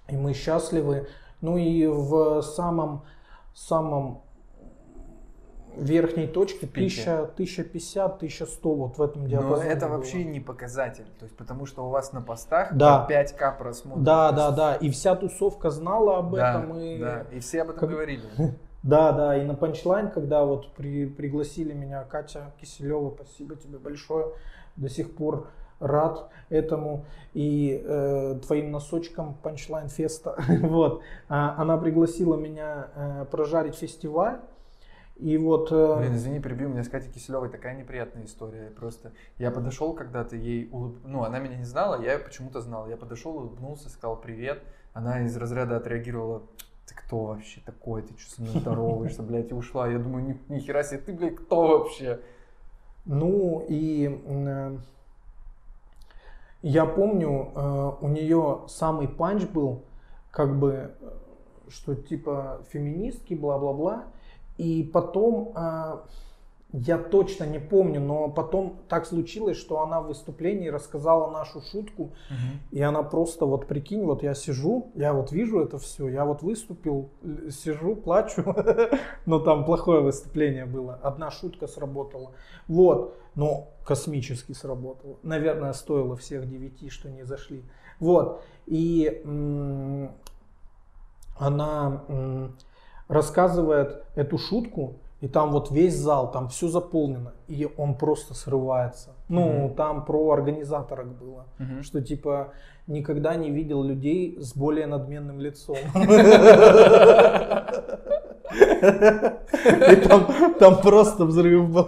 [0.10, 1.08] и мы счастливы.
[1.46, 3.04] Ну и в самом,
[3.54, 4.24] самом
[5.78, 7.02] верхней точке Пике.
[7.04, 9.70] 1000, 1050, 1100, вот в этом Но диапазоне.
[9.70, 9.98] это было.
[9.98, 11.06] вообще не показатель.
[11.20, 13.00] То есть, потому что у вас на постах Да.
[13.00, 14.04] по 5к просмотров.
[14.04, 14.76] Да, да, да.
[14.76, 16.78] И вся тусовка знала об Да, этом.
[16.80, 16.98] И...
[16.98, 17.26] да.
[17.32, 18.24] И все об этом как- говорили.
[18.84, 24.28] Да, да, и на панчлайн, когда вот при, пригласили меня Катя Киселева, спасибо тебе большое,
[24.76, 25.48] до сих пор
[25.80, 30.36] рад этому и э, твоим носочкам панчлайн феста.
[30.62, 34.40] вот, А, она пригласила меня э, прожарить фестиваль,
[35.16, 38.70] и вот э, Блин, извини, перебью, у меня с Катей Киселевой такая неприятная история.
[38.72, 42.90] Просто я подошел когда-то ей, улыб- ну, она меня не знала, я ее почему-то знал.
[42.90, 44.62] Я подошел, улыбнулся, сказал привет.
[44.94, 46.44] Она из разряда отреагировала,
[46.86, 49.88] ты кто вообще такой, ты что со мной здороваешься, блядь, и ушла.
[49.88, 52.20] Я думаю, ни, ни хера себе, ты, блядь, кто вообще?
[53.06, 54.78] Ну и э,
[56.68, 59.84] я помню, э, у нее самый панч был,
[60.32, 61.10] как бы, э,
[61.68, 64.06] что типа феминистки, бла-бла-бла.
[64.58, 65.98] И потом, э,
[66.78, 72.12] я точно не помню, но потом так случилось, что она в выступлении рассказала нашу шутку,
[72.72, 76.42] и она просто, вот прикинь, вот я сижу, я вот вижу это все, я вот
[76.42, 77.10] выступил,
[77.50, 78.44] сижу, плачу,
[79.26, 82.32] но там плохое выступление было, одна шутка сработала,
[82.68, 87.64] вот, но космически сработала, наверное, стоило всех девяти, что не зашли,
[88.00, 90.12] вот, и м,
[91.38, 92.58] она м,
[93.08, 99.12] рассказывает эту шутку, и там вот весь зал, там все заполнено, и он просто срывается.
[99.30, 99.76] Ну, Мгм.
[99.76, 101.84] там про организаторок было Мгм.
[101.84, 102.50] что типа
[102.88, 105.78] никогда не видел людей с более надменным лицом.
[109.92, 110.28] И там,
[110.60, 111.88] там просто взрыв был.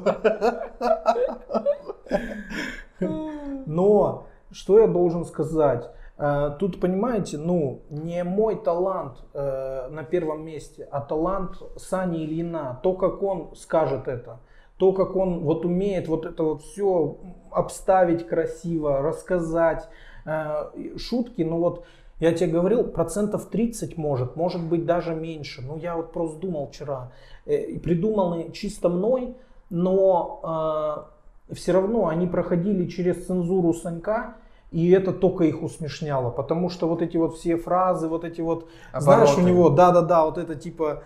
[3.65, 5.89] Но что я должен сказать?
[6.18, 12.80] Э, Тут, понимаете, ну, не мой талант э, на первом месте, а талант Сани Ильина.
[12.84, 14.39] То, как он скажет это.
[14.78, 17.18] То, как он вот умеет вот это вот все
[17.51, 19.88] обставить красиво, рассказать.
[20.26, 21.86] Э, Шутки, ну вот,
[22.20, 25.61] я тебе говорил, процентов 30 может, может быть даже меньше.
[25.61, 27.11] Ну, я вот просто думал вчера.
[27.45, 29.36] Э, Придуманы чисто мной,
[29.70, 31.11] но
[31.51, 34.36] все равно они проходили через цензуру Санька,
[34.72, 38.70] и это только их усмешняло, потому что вот эти вот все фразы, вот эти вот,
[38.93, 39.49] знаешь, у Обороты.
[39.49, 41.03] него, да-да-да, вот это типа,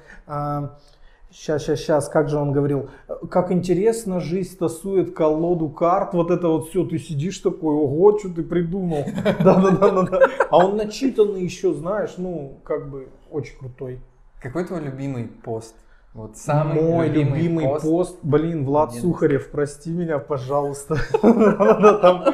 [1.32, 2.90] сейчас, сейчас, сейчас, как же он говорил,
[3.30, 8.30] как интересно жизнь тасует колоду карт, вот это вот все, ты сидишь такой, ого, что
[8.30, 9.06] ты придумал,
[9.40, 14.00] да-да-да-да, а он начитанный еще, знаешь, ну, как бы, очень крутой.
[14.42, 15.76] Какой твой любимый пост?
[16.14, 17.86] Вот самый Мой любимый, любимый, пост.
[17.86, 18.20] пост.
[18.22, 19.02] блин, Влад Один.
[19.02, 20.98] Сухарев, прости меня, пожалуйста.
[21.22, 22.26] Там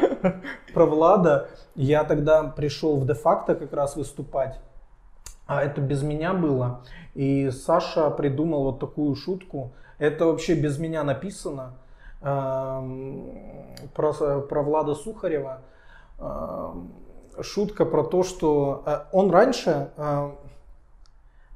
[0.73, 1.49] Про Влада.
[1.75, 4.59] Я тогда пришел в де-факто как раз выступать.
[5.45, 6.81] А это без меня было.
[7.13, 9.71] И Саша придумал вот такую шутку.
[9.99, 11.73] Это вообще без меня написано.
[12.21, 13.29] Эм,
[13.93, 15.61] Про, про Влада Сухарева.
[16.19, 16.91] Эм,
[17.41, 20.31] Шутка про то, что э, он раньше э,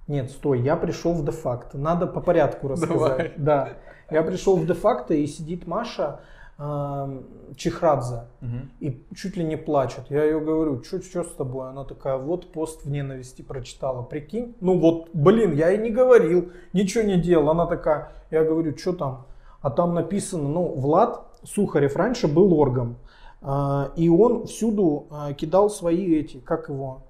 [0.07, 1.77] нет, стой, я пришел в де-факто.
[1.77, 2.97] Надо по порядку рассказать.
[2.97, 3.33] Давай.
[3.37, 3.69] Да.
[4.09, 6.19] Я пришел в де-факто и сидит Маша
[6.57, 7.23] эм,
[7.55, 8.71] Чехрадзе Мгм.
[8.81, 10.05] и чуть ли не плачет.
[10.09, 11.69] Я ее говорю, что с тобой?
[11.69, 14.55] Она такая, вот пост в ненависти прочитала, прикинь.
[14.59, 17.49] Ну вот, блин, я и не говорил, ничего не делал.
[17.49, 19.25] Она такая, я говорю, что там?
[19.61, 22.97] А там написано, ну, Влад Сухарев раньше был оргом.
[23.41, 27.03] а, И он всюду а, кидал свои эти, как его?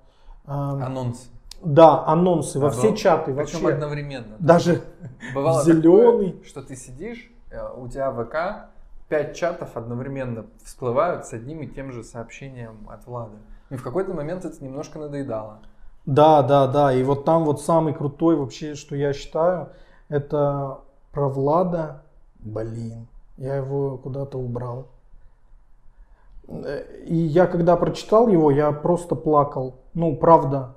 [0.46, 1.30] Ам, Анонс.
[1.64, 3.74] Да, анонсы во А, все ну, чаты Причем вообще.
[3.74, 4.36] одновременно.
[4.40, 4.82] Даже
[5.34, 6.32] Бывало зелёный.
[6.32, 8.70] такое, что ты сидишь, э, у тебя ВК,
[9.10, 13.36] пять чатов одновременно всплывают с одним и тем же сообщением от Влада.
[13.70, 15.60] И в какой-то момент это немножко надоедало.
[16.06, 16.94] Да, да, да.
[16.94, 19.70] И вот там вот самый крутой вообще, что я считаю,
[20.10, 20.80] это
[21.12, 22.02] про Влада.
[22.40, 23.08] Блин,
[23.38, 24.88] я его куда-то убрал.
[26.48, 29.76] Э, И я когда прочитал его, я просто плакал.
[29.94, 30.76] Ну, правда.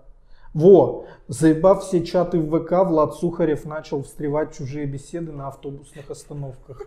[0.55, 6.80] Во, заебав все чаты в ВК, Влад Сухарев начал встревать чужие беседы на автобусных остановках.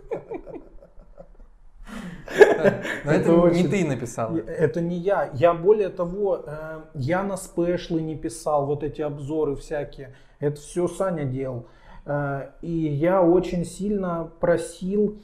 [3.03, 4.37] Но это не ты написал.
[4.37, 5.29] Это не я.
[5.33, 10.15] Я более того, э, я на спешлы не писал вот эти обзоры всякие.
[10.39, 11.67] Это все Саня делал.
[12.05, 15.19] Э, и я очень сильно просил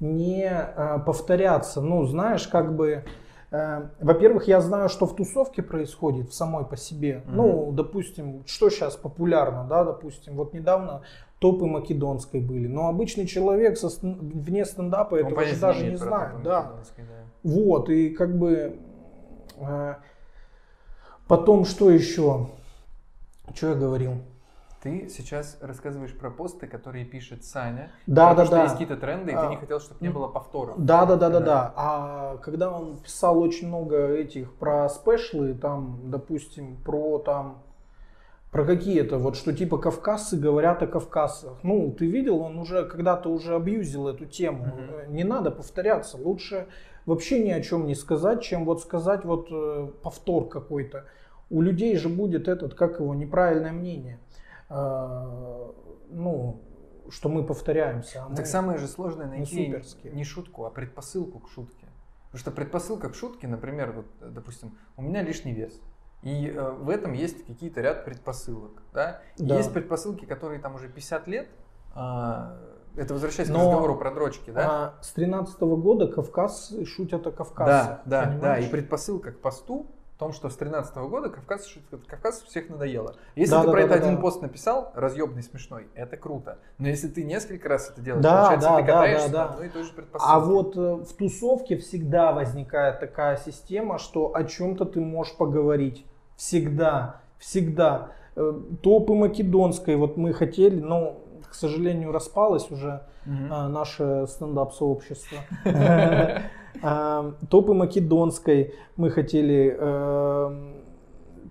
[0.00, 1.80] не э, повторяться.
[1.80, 3.04] Ну, знаешь, как бы...
[3.50, 7.22] Во-первых, я знаю, что в тусовке происходит в самой по себе.
[7.26, 7.32] Mm-hmm.
[7.32, 11.02] Ну, допустим, что сейчас популярно, да, допустим, вот недавно
[11.38, 12.66] топы македонской были.
[12.66, 16.42] Но обычный человек со, вне стендапа этого же даже не знает.
[16.42, 16.72] Да.
[16.96, 17.04] да.
[17.42, 18.78] Вот, и как бы...
[19.58, 19.94] Э,
[21.28, 22.48] потом что еще?
[23.54, 24.14] Что я говорил?
[24.86, 27.90] Ты сейчас рассказываешь про посты, которые пишет Саня.
[28.06, 28.62] Да, да, что да.
[28.62, 30.76] есть какие-то тренды, и а, ты не хотел, чтобы не было повторов.
[30.78, 31.72] Да, да, да, да, да.
[31.76, 37.62] А когда он писал очень много этих про спешлы, там, допустим, про там
[38.52, 41.58] про какие-то, вот что типа кавказцы говорят о кавказцах.
[41.62, 44.64] Ну, ты видел, он уже когда-то уже абьюзил эту тему.
[44.64, 45.12] Mm-hmm.
[45.12, 46.16] Не надо повторяться.
[46.16, 46.68] Лучше
[47.06, 51.04] вообще ни о чем не сказать, чем вот сказать вот э, повтор какой-то.
[51.50, 54.18] У людей же будет этот, как его, неправильное мнение.
[54.68, 55.72] Э,
[56.10, 56.60] ну,
[57.10, 58.24] что мы повторяемся.
[58.24, 61.86] А так мы самое же сложное найти не, не шутку, а предпосылку к шутке.
[62.26, 65.80] Потому что предпосылка к шутке, например, вот, допустим, у меня лишний вес.
[66.22, 68.82] И э, в этом есть какие-то ряд предпосылок.
[68.92, 69.22] Да?
[69.38, 69.56] да.
[69.56, 71.48] Есть предпосылки, которые там уже 50 лет.
[71.94, 72.58] Э,
[72.96, 74.94] это возвращаясь Но, к разговору про дрочки, да?
[74.98, 78.00] А с 13 -го года Кавказ шутят о Кавказе.
[78.06, 78.58] Да, да, да.
[78.58, 79.86] И предпосылка к посту
[80.16, 81.68] в том, что с 13 -го года Кавказ,
[82.06, 83.16] Кавказ всех надоело.
[83.34, 84.22] Если да, ты да, про да, это да, один да.
[84.22, 86.58] пост написал, разъебный, смешной, это круто.
[86.78, 89.44] Но если ты несколько раз это делаешь, да, получается, да, ты катаешься да, да, да.
[89.44, 90.32] на одной и той же предпосылке.
[90.34, 96.06] А вот э, в тусовке всегда возникает такая система, что о чем-то ты можешь поговорить.
[96.36, 98.12] Всегда, всегда.
[98.36, 103.34] Э, топы македонской, вот мы хотели, но, к сожалению, распалось уже угу.
[103.68, 105.40] наше стендап-сообщество.
[106.82, 110.72] А, топы македонской мы хотели, э,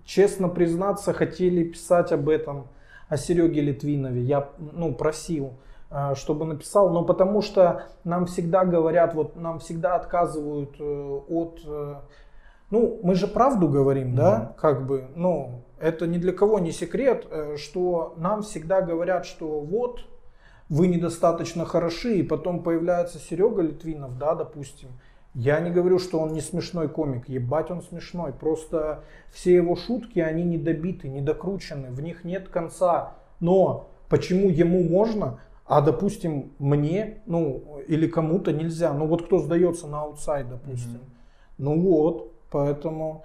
[0.04, 2.68] честно признаться, хотели писать об этом,
[3.08, 4.20] о Сереге Литвинове.
[4.22, 5.54] Я ну, просил
[6.14, 11.64] чтобы написал, но потому что нам всегда говорят, вот нам всегда отказывают от
[12.70, 14.16] ну, мы же правду говорим, mm-hmm.
[14.16, 19.24] да, как бы, ну, это ни для кого не секрет, э, что нам всегда говорят,
[19.24, 20.00] что вот,
[20.68, 24.88] вы недостаточно хороши, и потом появляется Серега Литвинов, да, допустим.
[25.36, 30.18] Я не говорю, что он не смешной комик, ебать он смешной, просто все его шутки,
[30.18, 33.14] они недобиты, недокручены, в них нет конца.
[33.38, 38.92] Но почему ему можно, а, допустим, мне, ну, или кому-то нельзя?
[38.94, 41.00] Ну, вот кто сдается на аутсайд, допустим.
[41.00, 41.58] Mm-hmm.
[41.58, 43.24] Ну вот, Поэтому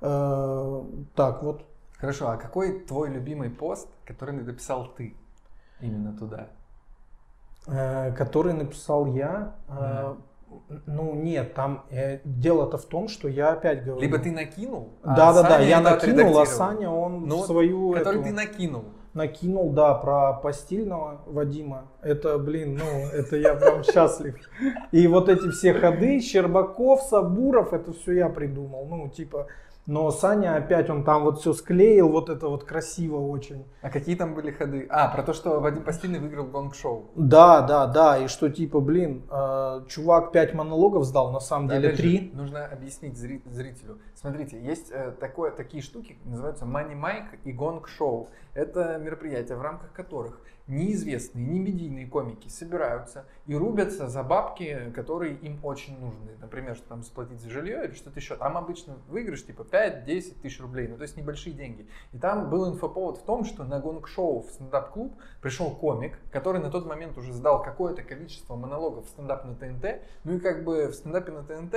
[0.00, 0.82] э,
[1.14, 1.64] так вот.
[1.98, 5.14] Хорошо, а какой твой любимый пост, который написал ты
[5.80, 6.48] именно туда?
[7.66, 9.54] Э, который написал я?
[9.68, 10.16] Э,
[10.86, 14.00] ну нет, там э, дело-то в том, что я опять говорю.
[14.00, 14.90] Либо ты накинул.
[15.02, 17.92] Да, а да, да, я накинул, а Саня он ну, свою.
[17.92, 18.28] Который эту...
[18.28, 18.84] ты накинул
[19.14, 21.88] накинул, да, про постельного Вадима.
[22.02, 24.34] Это, блин, ну, это я прям счастлив.
[24.92, 28.86] И вот эти все ходы, Щербаков, Сабуров, это все я придумал.
[28.86, 29.46] Ну, типа,
[29.86, 33.66] но Саня опять, он там вот все склеил, вот это вот красиво очень.
[33.82, 34.86] А какие там были ходы?
[34.88, 37.10] А, про то, что Вадим Постельный выиграл гонг-шоу.
[37.14, 41.78] Да, да, да, и что типа, блин, э, чувак 5 монологов сдал, на самом да,
[41.78, 42.30] деле 3.
[42.34, 43.98] Нужно объяснить зрителю.
[44.14, 48.30] Смотрите, есть э, такое, такие штуки, называются Money Mike и гонг-шоу.
[48.54, 55.34] Это мероприятия, в рамках которых неизвестные, не медийные комики собираются и рубятся за бабки, которые
[55.34, 56.36] им очень нужны.
[56.40, 58.36] Например, что там заплатить за жилье или что-то еще.
[58.36, 61.86] Там обычно выигрыш типа 5-10 тысяч рублей, ну то есть небольшие деньги.
[62.12, 66.70] И там был инфоповод в том, что на гонг-шоу в стендап-клуб пришел комик, который на
[66.70, 70.00] тот момент уже сдал какое-то количество монологов в стендап на ТНТ.
[70.24, 71.74] Ну и как бы в стендапе на ТНТ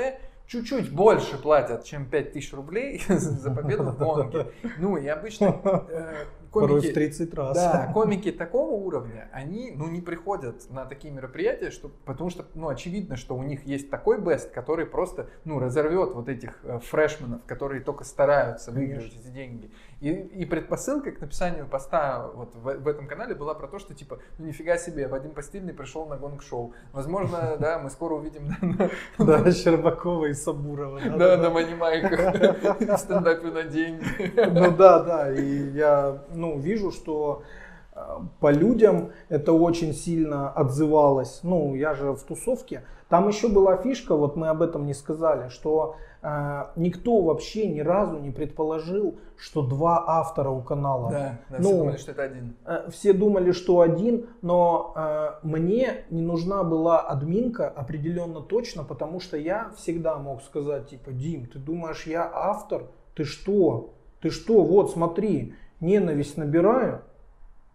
[0.47, 4.47] чуть-чуть больше платят, чем 5000 рублей за победу в гонке.
[4.79, 5.59] Ну и обычно
[5.89, 6.25] э,
[6.61, 7.55] комики, в 30 раз.
[7.55, 12.69] Да, комики такого уровня, они ну, не приходят на такие мероприятия, что, потому что ну,
[12.69, 17.41] очевидно, что у них есть такой бест, который просто ну, разорвет вот этих э, фрешменов,
[17.45, 19.71] которые только стараются выиграть эти деньги.
[19.99, 23.95] И, и предпосылка к написанию поста вот в, в этом канале была про то, что
[23.95, 26.73] типа, ну нифига себе, Вадим Постельный пришел на гонг-шоу.
[26.93, 28.53] Возможно, да, мы скоро увидим...
[29.17, 30.99] Да, Щербакова и Сабурова.
[31.17, 34.05] Да, на манимайках, в стендапе на деньги.
[34.35, 37.43] Ну да, да, и я, ну, вижу, что
[38.39, 41.39] по людям это очень сильно отзывалось.
[41.43, 42.83] Ну, я же в тусовке.
[43.09, 47.79] Там еще была фишка, вот мы об этом не сказали, что э, никто вообще ни
[47.79, 51.09] разу не предположил, что два автора у канала.
[51.09, 52.55] Да, да ну, все думали, что это один.
[52.65, 59.21] Э, все думали, что один, но э, мне не нужна была админка определенно точно, потому
[59.21, 62.87] что я всегда мог сказать, типа, Дим, ты думаешь, я автор?
[63.15, 63.93] Ты что?
[64.19, 64.63] Ты что?
[64.63, 67.01] Вот, смотри, ненависть набираю,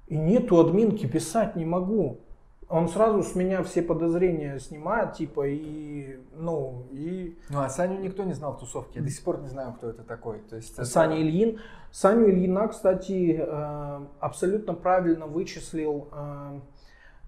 [0.09, 2.21] и нету админки, писать не могу.
[2.69, 7.39] Он сразу с меня все подозрения снимает, типа, и, ну, и...
[7.51, 9.91] Ну, а Саню никто не знал в тусовке, я до сих пор не знаю, кто
[9.91, 10.39] это такой.
[10.49, 10.87] То есть это...
[10.87, 11.61] Саня Ильин.
[11.91, 16.61] Саню Ильина, кстати, э, абсолютно правильно вычислил э,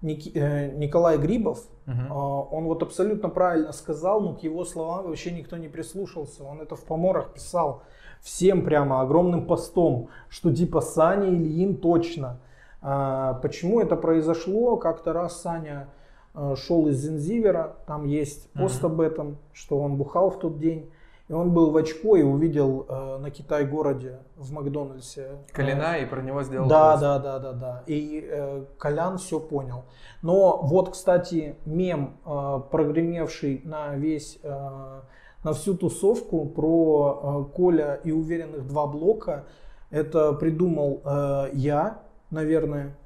[0.01, 1.63] э, Николай Грибов.
[1.85, 2.15] Угу.
[2.15, 6.43] Он вот абсолютно правильно сказал, но к его словам вообще никто не прислушался.
[6.43, 7.83] Он это в поморах писал
[8.21, 12.39] всем прямо огромным постом, что типа Саня Ильин точно.
[12.81, 14.77] А, почему это произошло?
[14.77, 15.87] Как-то раз Саня
[16.33, 18.85] э, шел из Зензивера, там есть пост mm-hmm.
[18.87, 20.91] об этом, что он бухал в тот день.
[21.27, 25.39] И он был в очко и увидел э, на Китай-городе в Макдональдсе.
[25.51, 27.01] Коляна э, и про него сделал Да, пост.
[27.01, 27.83] да, да, да, да.
[27.87, 29.85] И э, Колян все понял.
[30.21, 35.01] Но вот, кстати, мем, э, прогремевший на весь, э,
[35.45, 39.43] на всю тусовку про э, Коля и уверенных два блока,
[39.91, 41.99] это придумал э, я,
[42.31, 42.97] наверное.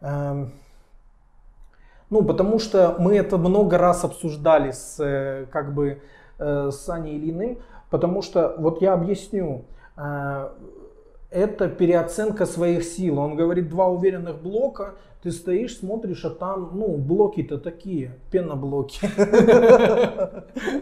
[0.00, 0.52] Эм,
[2.08, 6.00] ну, потому что мы это много раз обсуждали с, э, как бы,
[6.38, 7.58] э, с Саней Ильиным,
[7.90, 9.64] потому что, вот я объясню,
[9.96, 10.48] э,
[11.30, 13.18] это переоценка своих сил.
[13.18, 19.08] Он говорит, два уверенных блока, ты стоишь, смотришь, а там, ну, блоки-то такие, пеноблоки.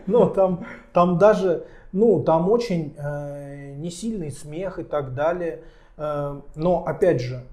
[0.07, 2.95] Ну, там, там даже, ну, там очень
[3.79, 5.65] несильный смех и так далее.
[5.97, 7.45] Но, опять же,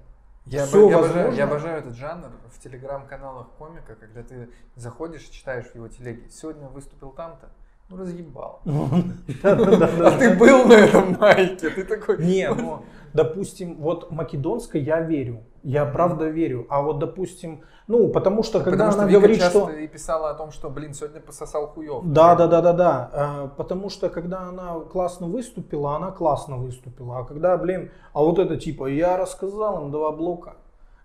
[0.46, 5.32] я, Все я, обожаю, я обожаю этот жанр в телеграм-каналах комика, когда ты заходишь и
[5.32, 6.22] читаешь в его телеге.
[6.30, 7.48] Сегодня выступил там-то.
[7.88, 8.60] Ну, разъебал.
[9.42, 12.24] А ты был на этом майке, ты такой...
[12.24, 15.42] Не, ну, допустим, вот македонской я верю.
[15.66, 16.64] Я правда верю.
[16.68, 19.68] А вот, допустим, ну, потому что когда она говорит, что...
[19.68, 22.04] и писала о том, что, блин, сегодня пососал хуев.
[22.04, 23.50] Да, да, да, да, да.
[23.56, 27.18] Потому что когда она классно выступила, она классно выступила.
[27.18, 30.54] А когда, блин, а вот это типа, я рассказал им два блока,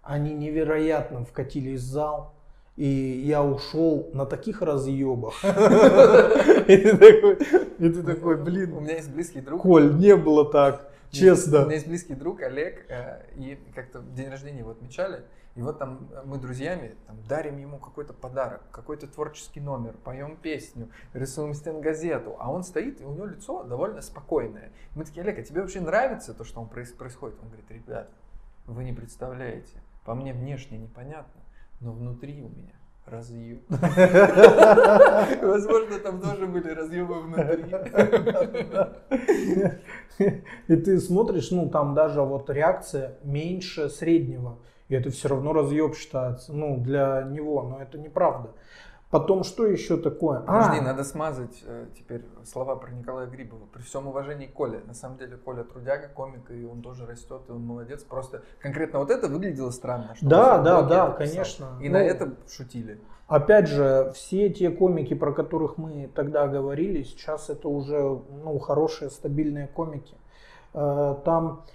[0.03, 2.33] они невероятно вкатились в зал
[2.77, 2.85] и
[3.25, 5.33] я ушел на таких разъебах.
[6.67, 6.77] И
[7.89, 8.73] ты такой, блин.
[8.73, 9.61] У меня есть близкий друг.
[9.61, 10.87] Коль, не было так.
[11.11, 11.61] Честно.
[11.61, 15.79] У меня есть близкий друг Олег, э, и как-то день рождения его отмечали, и вот
[15.79, 22.37] там мы друзьями там, дарим ему какой-то подарок, какой-то творческий номер, поем песню, рисуем стенгазету,
[22.39, 24.71] а он стоит, и у него лицо довольно спокойное.
[24.95, 27.37] Мы такие, Олег, а тебе вообще нравится то, что он происходит?
[27.41, 28.09] Он говорит, ребят,
[28.65, 31.41] вы не представляете, по мне внешне непонятно,
[31.81, 32.80] но внутри у меня
[33.11, 33.61] разъем.
[35.41, 37.65] Возможно, там тоже были разъемы внутри.
[40.67, 44.57] И ты смотришь, ну там даже вот реакция меньше среднего.
[44.87, 46.51] И это все равно разъеб считается.
[46.53, 48.49] Ну, для него, но это неправда.
[49.11, 50.39] Потом что еще такое?
[50.39, 50.81] Подожди, а.
[50.81, 53.65] надо смазать э, теперь слова про Николая Грибова.
[53.73, 54.81] При всем уважении к Коле.
[54.87, 58.03] На самом деле Коля трудяга, комик, и он тоже растет, и он молодец.
[58.03, 60.15] Просто конкретно вот это выглядело странно.
[60.15, 61.77] Что да, да, да, конечно.
[61.81, 63.01] И ну, на это шутили.
[63.27, 69.09] Опять же, все те комики, про которых мы тогда говорили, сейчас это уже ну, хорошие,
[69.09, 70.15] стабильные комики.
[70.73, 71.65] Э, там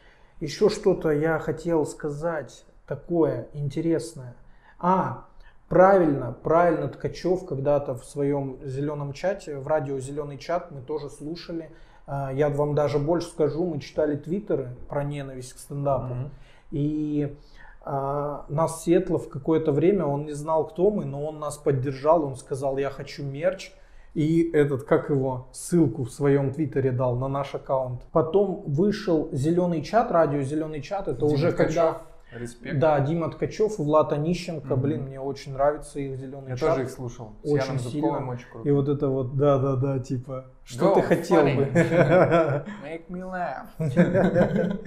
[0.41, 4.37] еще что-то я хотел сказать такое интересное.
[4.79, 5.27] А,
[5.69, 11.71] Правильно, правильно Ткачев когда-то в своем зеленом чате, в радио «Зеленый чат» мы тоже слушали.
[12.07, 16.15] А, я вам даже больше скажу, мы читали твиттеры про ненависть к стендапу.
[16.15, 16.31] Mm-hmm.
[16.71, 17.37] И
[17.85, 22.37] а, нас Светлов какое-то время, он не знал, кто мы, но он нас поддержал, он
[22.37, 23.73] сказал, я хочу мерч.
[24.15, 28.03] И этот, как его, ссылку в своем твиттере дал на наш аккаунт.
[28.13, 31.75] Потом вышел зеленый чат, радио зеленый чат, это Дима уже Ткачев.
[31.75, 32.03] когда
[32.39, 32.79] Респект.
[32.79, 34.77] Да, Дима Ткачев, Влад Онищенко, mm-hmm.
[34.77, 36.71] блин, мне очень нравится их зеленый Я чат.
[36.71, 37.33] тоже их слушал.
[37.43, 38.29] С очень Яном сильно.
[38.29, 38.69] очень круто.
[38.69, 41.57] И вот это вот, да-да-да, типа, что Go, ты хотел funny.
[41.57, 41.63] бы?
[42.85, 44.79] Make me laugh.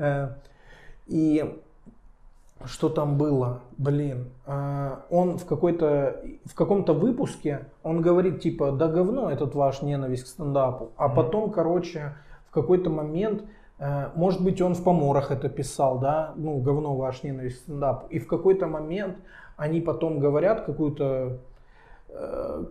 [0.00, 0.28] Э,
[1.08, 1.58] и
[2.64, 8.88] что там было, блин, э, он в какой-то, в каком-то выпуске, он говорит, типа, да
[8.88, 12.14] говно этот ваш ненависть к стендапу, а потом, короче,
[12.48, 13.42] в какой-то момент
[14.14, 18.10] может быть, он в поморах это писал, да, ну, говно ваш ненависть стендап.
[18.10, 19.18] И в какой-то момент
[19.56, 21.38] они потом говорят какую-то
[22.08, 22.64] э,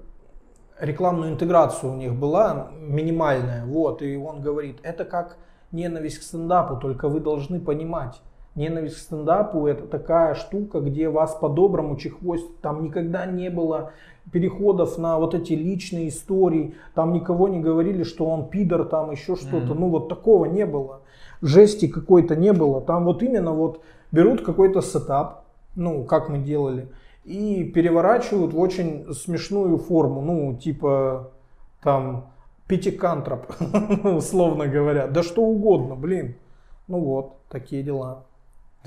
[0.79, 5.37] рекламную интеграцию у них была минимальная, вот, и он говорит, это как
[5.71, 8.21] ненависть к стендапу, только вы должны понимать,
[8.57, 12.57] Ненависть к стендапу это такая штука, где вас по-доброму чехвостят.
[12.59, 13.91] Там никогда не было
[14.31, 16.73] переходов на вот эти личные истории.
[16.95, 19.73] Там никого не говорили, что он пидор, там еще что-то.
[19.73, 19.79] Mm-hmm.
[19.79, 21.01] Ну вот такого не было.
[21.43, 22.81] Жести какой-то не было.
[22.81, 25.45] Там вот именно вот берут какой-то сетап,
[25.75, 26.87] ну как мы делали,
[27.25, 30.21] и переворачивают в очень смешную форму.
[30.23, 31.29] Ну типа
[31.83, 32.31] там
[32.67, 33.45] пятикантроп,
[34.03, 35.05] условно говоря.
[35.05, 36.37] Да что угодно, блин.
[36.87, 38.23] Ну вот, такие дела.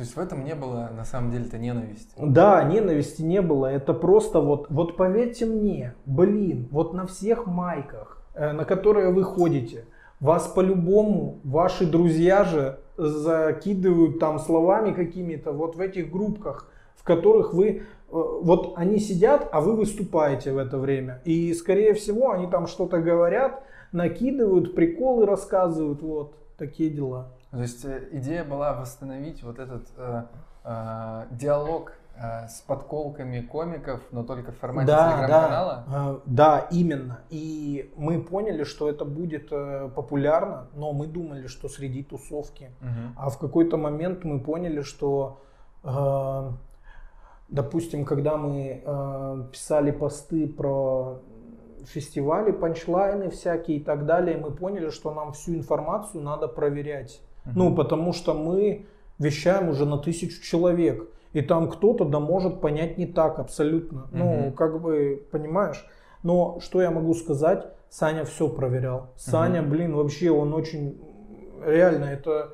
[0.01, 2.15] То есть в этом не было на самом деле-то ненависти?
[2.17, 3.67] Да, ненависти не было.
[3.67, 9.25] Это просто вот, вот поверьте мне, блин, вот на всех майках, э, на которые вы
[9.25, 9.85] ходите,
[10.19, 17.53] вас по-любому ваши друзья же закидывают там словами какими-то вот в этих группках, в которых
[17.53, 21.21] вы, э, вот они сидят, а вы выступаете в это время.
[21.27, 27.35] И скорее всего они там что-то говорят, накидывают, приколы рассказывают, вот такие дела.
[27.51, 30.23] То есть э, идея была восстановить вот этот э,
[30.65, 35.85] э, диалог э, с подколками комиков, но только в формате да, телеграм-канала?
[35.89, 37.21] Да, э, да, именно.
[37.29, 42.71] И мы поняли, что это будет э, популярно, но мы думали, что среди тусовки.
[42.83, 43.15] Угу.
[43.17, 45.41] А в какой-то момент мы поняли, что,
[45.83, 46.51] э,
[47.49, 51.21] допустим, когда мы э, писали посты про
[51.85, 57.21] фестивали, панчлайны всякие и так далее, мы поняли, что нам всю информацию надо проверять.
[57.51, 57.59] Угу.
[57.59, 58.87] Ну, потому что мы
[59.19, 61.09] вещаем уже на тысячу человек.
[61.33, 64.05] И там кто-то да может понять не так абсолютно.
[64.05, 64.19] Угу.
[64.19, 65.87] Ну, как бы, понимаешь?
[66.23, 67.67] Но что я могу сказать?
[67.89, 69.11] Саня все проверял.
[69.17, 69.71] Саня, угу.
[69.71, 71.01] блин, вообще он очень...
[71.65, 72.51] Реально, это...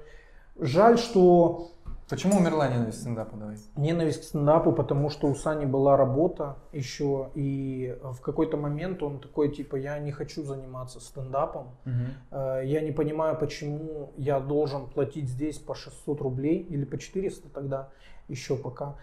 [0.58, 1.72] Жаль, что
[2.08, 3.56] Почему умерла ненависть к стендапу, давай?
[3.74, 9.18] Ненависть к стендапу, потому что у Сани была работа еще, и в какой-то момент он
[9.18, 12.38] такой, типа, я не хочу заниматься стендапом, угу.
[12.62, 17.88] я не понимаю, почему я должен платить здесь по 600 рублей или по 400 тогда,
[18.28, 18.94] еще пока,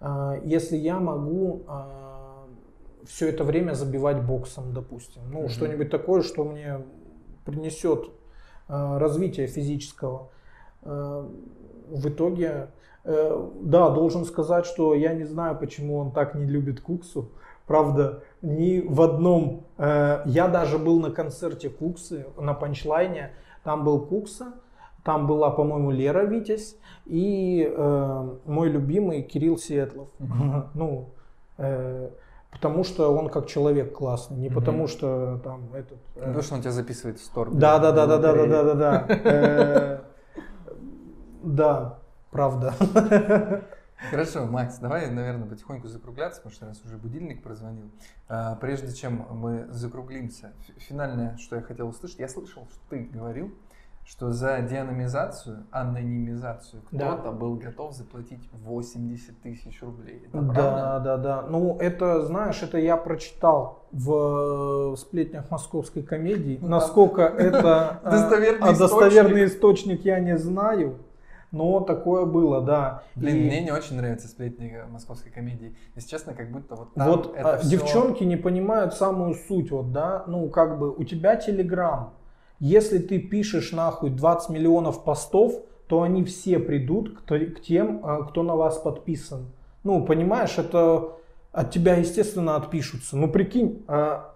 [0.00, 5.48] э, если я могу э, все это время забивать боксом, допустим, ну, угу.
[5.48, 6.80] что-нибудь такое, что мне
[7.44, 8.08] принесет
[8.68, 10.30] развитие физического
[10.82, 12.68] в итоге,
[13.04, 17.30] э, да, должен сказать, что я не знаю, почему он так не любит Куксу.
[17.66, 19.66] Правда, ни в одном...
[19.78, 23.30] Э, я даже был на концерте Куксы, на панчлайне.
[23.62, 24.54] Там был Кукса,
[25.04, 26.76] там была, по-моему, Лера Витязь
[27.06, 29.56] и э, мой любимый Кирилл.
[29.56, 30.66] Mm-hmm.
[30.74, 31.10] Ну,
[31.58, 32.10] э,
[32.50, 34.54] потому что он как человек классный, не mm-hmm.
[34.54, 35.98] потому что там этот...
[36.16, 36.20] Э...
[36.26, 37.56] Потому что он тебя записывает в сторону.
[37.58, 40.00] Да, да, да, да, да, да, да, да,
[41.42, 41.80] да.
[41.80, 41.98] Да,
[42.30, 42.74] правда.
[44.10, 47.90] Хорошо, Макс, давай, наверное, потихоньку закругляться, потому что раз уже будильник прозвонил.
[48.28, 53.54] А, прежде чем мы закруглимся, финальное, что я хотел услышать, я слышал, что ты говорил,
[54.04, 57.30] что за деанонимизацию, анонимизацию кто-то да.
[57.30, 60.24] был готов заплатить 80 тысяч рублей.
[60.26, 61.00] Это да, правда?
[61.04, 61.42] да, да.
[61.42, 66.58] Ну, это, знаешь, это я прочитал в сплетнях московской комедии.
[66.60, 70.98] Ну, Насколько это достоверный, а, достоверный источник я не знаю.
[71.52, 73.02] Но такое было, да.
[73.14, 73.40] Блин, и...
[73.44, 75.76] мне не очень нравятся сплетни московской комедии.
[75.94, 77.68] Если честно, как будто вот там Вот это а, все...
[77.68, 80.24] девчонки не понимают самую суть, вот, да.
[80.26, 82.14] Ну, как бы, у тебя Телеграм.
[82.58, 85.52] Если ты пишешь нахуй 20 миллионов постов,
[85.88, 89.52] то они все придут к, к тем, а, кто на вас подписан.
[89.84, 91.12] Ну, понимаешь, это
[91.52, 93.18] от тебя, естественно, отпишутся.
[93.18, 94.34] Ну, прикинь, а...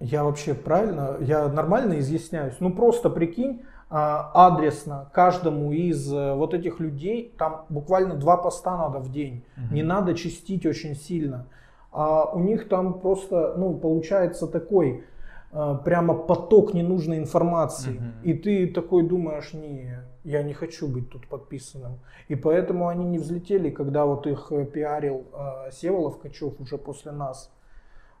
[0.00, 2.54] я вообще правильно, я нормально изъясняюсь.
[2.60, 3.62] Ну, просто прикинь,
[3.96, 9.72] адресно каждому из э, вот этих людей, там буквально два поста надо в день, угу.
[9.74, 11.46] не надо чистить очень сильно.
[11.92, 15.04] А у них там просто, ну, получается такой
[15.52, 17.96] э, прямо поток ненужной информации.
[17.96, 18.04] Угу.
[18.24, 22.00] И ты такой думаешь, не, я не хочу быть тут подписанным.
[22.26, 27.12] И поэтому они не взлетели, когда вот их э, пиарил э, Севолов Качев уже после
[27.12, 27.48] нас.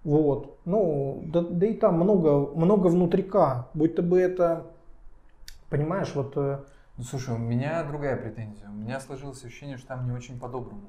[0.04, 0.58] Вот.
[0.66, 3.70] Ну, да, да и там много, много внутрика.
[3.74, 4.66] Будь то бы это
[5.74, 6.36] Понимаешь, вот...
[6.36, 6.62] Э,
[6.96, 8.68] ну, слушай, у меня другая претензия.
[8.68, 10.88] У меня сложилось ощущение, что там не очень по-доброму.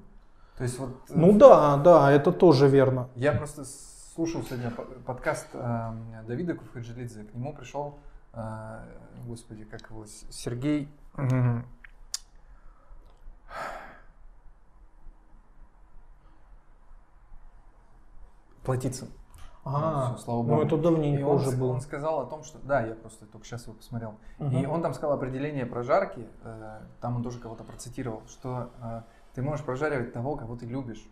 [0.58, 0.92] То есть вот...
[1.10, 3.10] Э, ну да, да, это тоже верно.
[3.16, 3.66] Я просто
[4.14, 4.70] слушал сегодня
[5.04, 5.92] подкаст э,
[6.28, 7.24] Давида Куфаджелидзе.
[7.24, 7.98] К нему пришел,
[8.34, 8.80] э,
[9.26, 10.88] господи, как его, Сергей...
[18.64, 19.08] Платицын.
[19.66, 20.55] А, ну, все, слава богу.
[20.55, 21.74] Ну это давненько он, уже было.
[21.74, 22.59] Он сказал о том, что...
[22.59, 24.13] Да, я просто только сейчас его посмотрел.
[24.39, 24.50] Угу.
[24.55, 29.01] И он там сказал определение прожарки, э, там он тоже кого-то процитировал, что э,
[29.33, 31.04] ты можешь прожаривать того, кого ты любишь.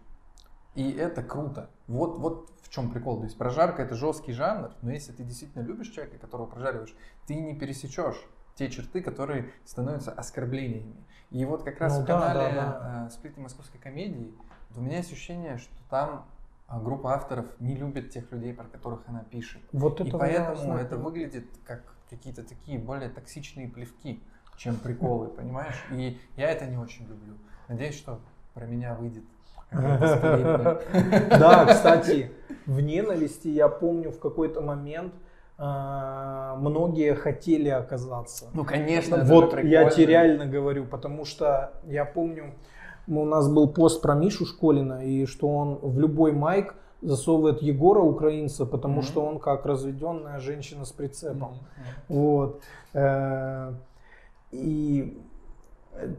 [0.76, 1.70] И это круто.
[1.88, 3.18] Вот, вот в чем прикол.
[3.18, 7.36] То есть прожарка это жесткий жанр, но если ты действительно любишь человека, которого прожариваешь, ты
[7.36, 8.24] не пересечешь
[8.56, 10.96] те черты, которые становятся оскорблениями.
[11.32, 13.08] И вот как раз Ну в да, канале да, да.
[13.08, 14.32] э, «Сплетни московской комедии»
[14.76, 16.26] у меня ощущение, что там
[16.70, 19.62] группа авторов не любит тех людей, про которых она пишет.
[19.72, 24.24] Вот И это поэтому это выглядит как какие-то такие более токсичные плевки,
[24.58, 25.84] чем приколы, понимаешь?
[25.92, 27.36] И я это не очень люблю.
[27.68, 28.20] Надеюсь, что
[28.54, 29.24] про меня выйдет.
[29.74, 32.32] Да, кстати,
[32.68, 35.14] в ненависти я помню в какой-то момент
[35.58, 38.50] а, многие хотели оказаться.
[38.54, 42.54] Ну, конечно, Вот я тебе реально говорю, потому что я помню,
[43.08, 48.00] у нас был пост про Мишу Школина, и что он в любой майк засовывает Егора
[48.02, 49.04] украинца, потому Мгм.
[49.04, 51.52] что он как разведенная женщина с прицепом.
[52.08, 52.20] Мгм.
[52.20, 52.62] Вот.
[52.94, 53.74] Э,
[54.52, 55.18] И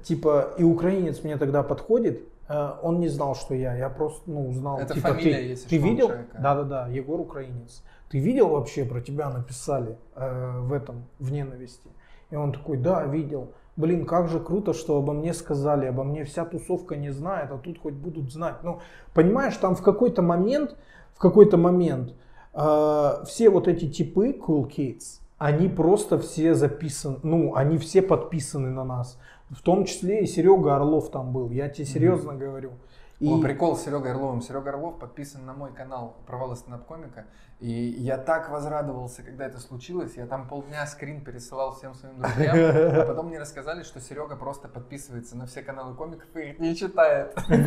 [0.02, 4.48] типа, и украинец мне тогда подходит, э, он не знал, что я, я просто, ну,
[4.48, 4.78] узнал.
[4.78, 6.11] Это типа, фамилия, ты, если ты что, видел?
[6.39, 7.82] Да-да-да, Егор украинец.
[8.11, 11.89] Ты видел вообще, про тебя написали э, в этом, в ненависти?
[12.31, 13.48] И он такой, да, видел.
[13.77, 17.59] Блин, как же круто, что обо мне сказали, обо мне вся тусовка не знает, а
[17.59, 18.57] тут хоть будут знать.
[18.63, 18.81] Ну,
[19.15, 20.77] понимаешь, там в какой-то момент,
[21.15, 22.15] в какой-то момент
[22.53, 28.71] э, все вот эти типы Cool Kids, они просто все записаны, ну, они все подписаны
[28.71, 29.19] на нас.
[29.51, 32.73] В том числе и Серега Орлов там был, я тебе серьезно говорю.
[33.25, 33.27] И...
[33.27, 34.43] О, прикол с Серегой Орловым.
[34.43, 37.25] Серега Орлов подписан на мой канал «Провалы стендап-комика».
[37.59, 40.13] И я так возрадовался, когда это случилось.
[40.17, 42.55] Я там полдня скрин пересылал всем своим друзьям.
[42.55, 46.77] А потом мне рассказали, что Серега просто подписывается на все каналы комиков и их не
[46.77, 47.35] читает.
[47.49, 47.63] Для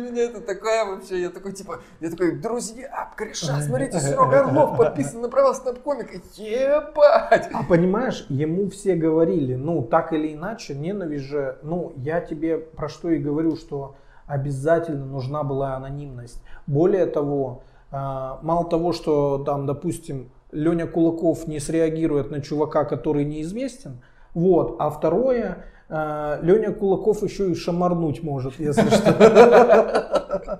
[0.00, 1.22] меня это такая вообще...
[1.22, 6.20] Я такой, типа, я такой, друзья, кореша, смотрите, Серега Орлов подписан на «Провалы стендап-комика».
[6.34, 7.48] Ебать!
[7.54, 12.90] А понимаешь, ему все говорили, ну, так или иначе, ненависть же, ну, я тебе про
[12.90, 13.94] что и говорю, что
[14.26, 16.42] обязательно нужна была анонимность.
[16.66, 23.24] Более того, а, мало того, что там, допустим, Леня Кулаков не среагирует на чувака, который
[23.24, 24.02] неизвестен,
[24.34, 30.58] вот, а второе, а, Леня Кулаков еще и шамарнуть может, если что.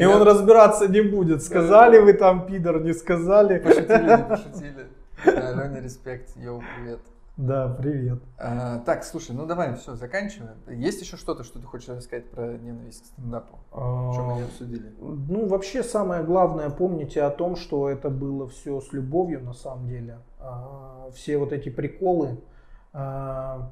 [0.00, 3.58] И он разбираться не будет, сказали вы там, пидор, не сказали.
[3.58, 4.86] Пошутили, не пошутили.
[5.24, 7.00] Леня, респект, йоу, привет.
[7.38, 8.20] Да, привет.
[8.36, 10.56] А, так, слушай, ну давай, все, заканчиваем.
[10.68, 13.60] Есть еще что-то, что ты хочешь рассказать про ненависть к стендапу?
[13.70, 14.92] Что мы не обсудили?
[14.98, 19.86] Ну, вообще самое главное, помните о том, что это было все с любовью на самом
[19.86, 20.18] деле.
[20.40, 22.40] А, Все вот эти приколы.
[22.92, 23.70] а,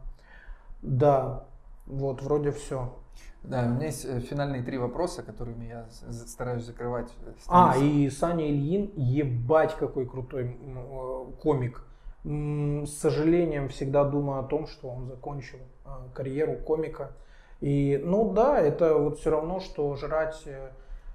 [0.83, 1.45] Да,
[1.87, 2.95] вот, вроде все.
[3.43, 7.09] Да, у меня есть э, финальные три вопроса, которыми я стараюсь закрывать.
[7.27, 11.83] э, А, и Саня Ильин, ебать какой крутой э, комик.
[12.27, 17.13] С сожалением всегда думаю о том, что он закончил э, карьеру комика.
[17.61, 20.71] И, ну да, это вот все равно, что жрать э,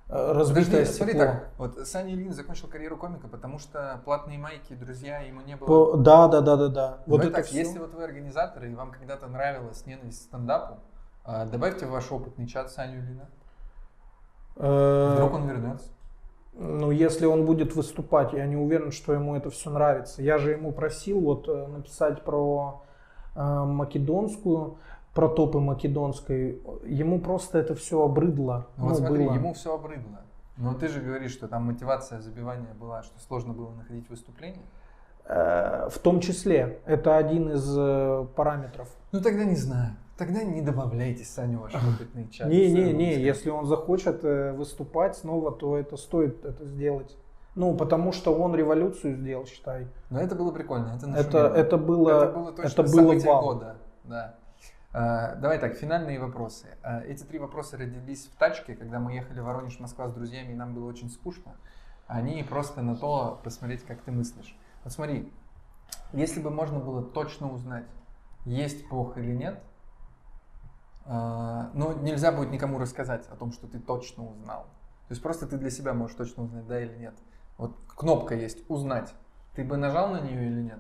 [0.08, 1.26] э, разбитое Подожди, смотри стекло.
[1.34, 5.68] так, вот Саня Ильин закончил карьеру комика, потому что платные майки, друзья, ему не было.
[5.68, 6.98] По- Да, да, да, да, да.
[7.08, 7.58] Вот это так, всё.
[7.58, 10.80] если вот вы организаторы, и вам когда-то нравилась ненависть к стендапу,
[11.26, 13.30] а, добавьте в ваш опытный чат Саню Ильина.
[14.56, 15.90] Э, Вдруг он вернется.
[16.54, 20.22] Ну, если он будет выступать, я не уверен, что ему это все нравится.
[20.22, 22.84] Я же ему просил вот э, написать про
[23.36, 24.78] э, македонскую,
[25.14, 26.62] про топы македонской.
[26.86, 28.68] Ему просто это все обрыдло.
[28.78, 29.34] Ну, вот Ну, смотри, было.
[29.34, 30.22] ему все обрыдло.
[30.58, 34.62] Но ты же говоришь, что там мотивация забивания была, что сложно было находить выступление.
[35.26, 38.90] Э, В том числе, это один из э, параметров.
[39.14, 39.96] Ну тогда не знаю.
[40.22, 42.48] Тогда не добавляйте Саню ваш опытный чат.
[42.48, 47.18] Не-не-не, если он захочет э, выступать снова, то это стоит это сделать.
[47.56, 49.88] Ну, потому что он революцию сделал, считай.
[50.12, 50.96] Но это было прикольно.
[50.96, 53.42] Это, Это, это было, это было точно это было вау.
[53.42, 53.78] года.
[54.04, 54.36] Да.
[54.94, 56.68] А, давай так, финальные вопросы.
[56.84, 60.52] А, эти три вопроса родились в тачке, когда мы ехали в Воронеж, Москва с друзьями,
[60.52, 61.56] и нам было очень скучно.
[62.06, 64.56] Они просто на то посмотреть, как ты мыслишь.
[64.84, 65.34] Вот смотри,
[66.14, 67.88] если бы можно было точно узнать,
[68.46, 69.60] есть Бог или нет,
[71.14, 74.62] а, ну, нельзя будет никому рассказать о том, что ты точно узнал.
[75.10, 77.14] То есть просто ты для себя можешь точно узнать, да или нет.
[77.58, 79.14] Вот кнопка есть «Узнать».
[79.54, 80.80] Ты бы нажал на нее или нет?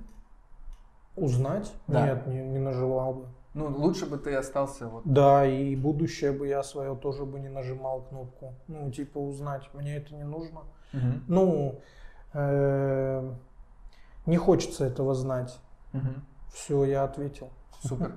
[1.17, 1.73] Узнать?
[1.87, 2.05] Да.
[2.05, 3.27] Нет, не, не нажимал бы.
[3.53, 5.03] Ну, лучше бы ты остался вот...
[5.03, 8.53] Да, и будущее бы я свое тоже бы не нажимал кнопку.
[8.69, 9.69] Ну, типа узнать.
[9.73, 10.61] Мне это не нужно.
[10.93, 11.23] Мгм.
[11.27, 11.81] Ну,
[12.31, 13.33] э,
[14.25, 15.59] не хочется этого знать.
[15.91, 16.23] Мгм.
[16.53, 17.49] Все, я ответил.
[17.83, 18.15] Супер.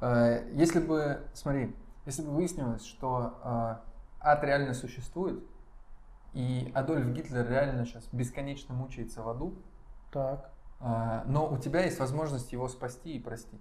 [0.00, 1.74] Э, Если бы, смотри,
[2.04, 3.76] если бы выяснилось, что э,
[4.20, 5.42] ад реально существует,
[6.34, 9.54] и Адольф Гитлер реально сейчас бесконечно мучается в аду,
[10.12, 10.50] Так.
[10.80, 13.60] э, но у тебя есть возможность его спасти и простить.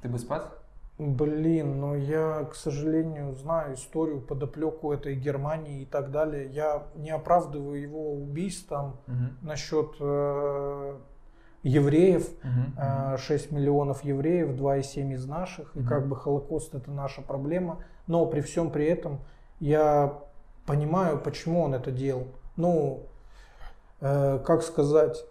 [0.00, 0.48] Ты бы спас?
[0.96, 6.46] Блин, ну я, к сожалению, знаю историю подоплеку этой Германии и так далее.
[6.50, 9.38] Я не оправдываю его убийством Мгм.
[9.42, 9.96] насчет
[11.64, 12.28] евреев.
[12.78, 15.74] Э, 6 миллионов евреев, 2,7 из наших.
[15.74, 15.88] И Мгм.
[15.88, 17.82] как бы Холокост это наша проблема.
[18.06, 19.18] Но при всем при этом
[19.60, 20.20] я
[20.66, 22.28] понимаю, почему он это делал.
[22.56, 23.06] Ну,
[24.00, 25.24] э, как сказать,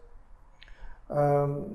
[1.10, 1.68] эм,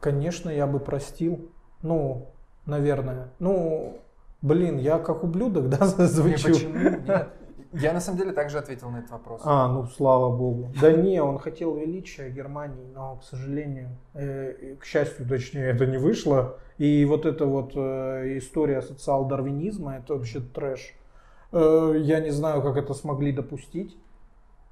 [0.00, 1.50] конечно, я бы простил.
[1.82, 2.28] Ну,
[2.66, 3.28] наверное.
[3.38, 3.98] Ну,
[4.42, 6.48] блин, я как ублюдок, да, Не, звучу?
[6.54, 6.78] почему?
[6.78, 7.28] Нет.
[7.72, 9.42] Я на самом деле также ответил на этот вопрос.
[9.44, 10.68] А, ну слава богу.
[10.80, 15.86] Да не, он хотел величия Германии, но, к сожалению, э, и, к счастью, точнее, это
[15.86, 16.56] не вышло.
[16.78, 20.94] И вот эта вот э, история социал-дарвинизма, это вообще трэш.
[21.52, 23.96] Э, я не знаю, как это смогли допустить,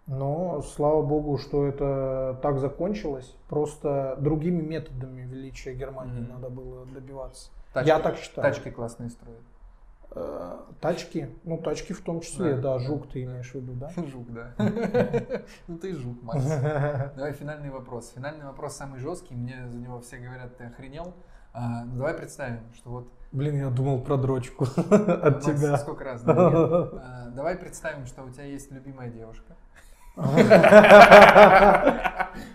[0.07, 3.35] но слава богу, что это так закончилось.
[3.49, 6.33] Просто другими методами величия Германии Мгм.
[6.35, 7.51] надо было добиваться.
[7.75, 8.47] Тачки- Я так считаю.
[8.49, 9.43] Тачки классные строят.
[10.13, 13.91] Э, тачки, ну тачки в том числе, Да, да, жук ты имеешь в виду, да?
[14.07, 14.55] Жук, да.
[15.67, 16.45] Ну ты жук, Макс.
[16.45, 18.13] Давай финальный вопрос.
[18.15, 19.35] Финальный вопрос самый жесткий.
[19.35, 21.15] Мне за него все говорят, ты охренел.
[21.53, 25.77] А, ну давай представим, что вот Блин, я думал про дрочку от тебя.
[25.79, 26.23] сколько раз.
[26.27, 29.57] А, Давай представим, что у тебя есть любимая девушка.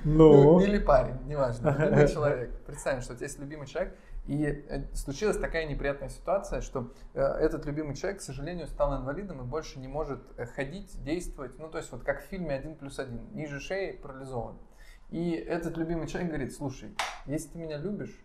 [0.03, 2.51] Ну, или парень, неважно, любимый человек.
[2.65, 3.95] Представим, что у тебя есть любимый человек,
[4.25, 9.41] и э, случилась такая неприятная ситуация, что э, этот любимый человек, к сожалению, стал инвалидом
[9.41, 11.57] и больше не может э, ходить, действовать.
[11.57, 13.33] Ну, то есть вот как в фильме «Один плюс один».
[13.33, 14.57] Ниже шеи парализован.
[15.09, 16.95] И этот любимый человек говорит, слушай,
[17.25, 18.23] если ты меня любишь,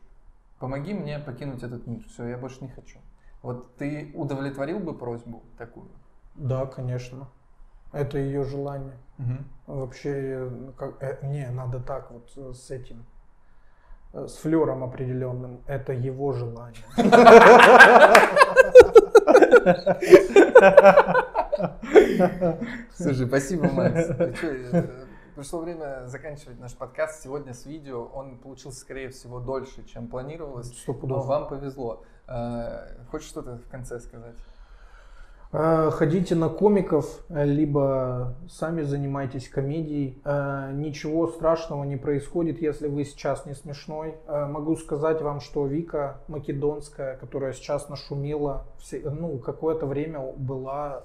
[0.59, 2.05] помоги мне покинуть этот мир.
[2.09, 2.99] Все, я больше не хочу.
[3.43, 5.89] Вот ты удовлетворил бы просьбу такую?
[6.37, 7.29] да, конечно.
[7.93, 8.99] Это ее желание.
[9.67, 13.07] Вообще, э, как, э, не, надо так вот с этим,
[14.17, 15.61] с флером определенным.
[15.67, 16.85] Это его желание.
[22.95, 24.09] Слушай, спасибо, Макс.
[24.09, 24.85] Э,
[25.35, 27.23] Пришло время заканчивать наш подкаст.
[27.23, 30.69] Сегодня с видео он получился, скорее всего, дольше, чем планировалось.
[30.69, 32.05] Сто Но вам повезло.
[32.27, 34.37] Э, Хочешь что-то в конце сказать?
[35.53, 40.21] Э, Ходите на комиков, либо сами занимайтесь комедией.
[40.25, 44.17] Э, Ничего страшного не происходит, если вы сейчас не смешной.
[44.27, 51.03] Э, Могу сказать вам, что Вика Македонская, которая сейчас нашумела, ну, какое-то время была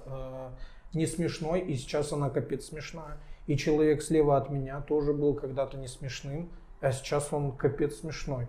[0.92, 3.18] не смешной, и сейчас она капец смешная.
[3.46, 6.50] И человек слева от меня тоже был когда-то не смешным,
[6.80, 8.48] а сейчас он капец смешной.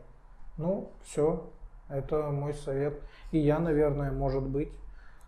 [0.57, 1.49] Ну, все,
[1.89, 2.99] это мой совет.
[3.31, 4.71] И я, наверное, может быть,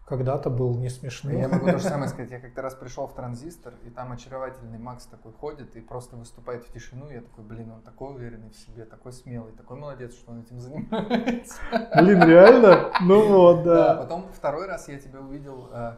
[0.05, 1.35] когда-то был не смешным.
[1.37, 2.29] Я могу то же самое сказать.
[2.31, 6.63] Я как-то раз пришел в транзистор, и там очаровательный Макс такой ходит и просто выступает
[6.63, 7.09] в тишину.
[7.09, 10.59] Я такой, блин, он такой уверенный в себе, такой смелый, такой молодец, что он этим
[10.59, 11.55] занимается.
[11.95, 12.91] Блин, реально?
[13.01, 14.01] Ну вот, Да, да.
[14.01, 15.93] потом второй раз я тебя увидел э,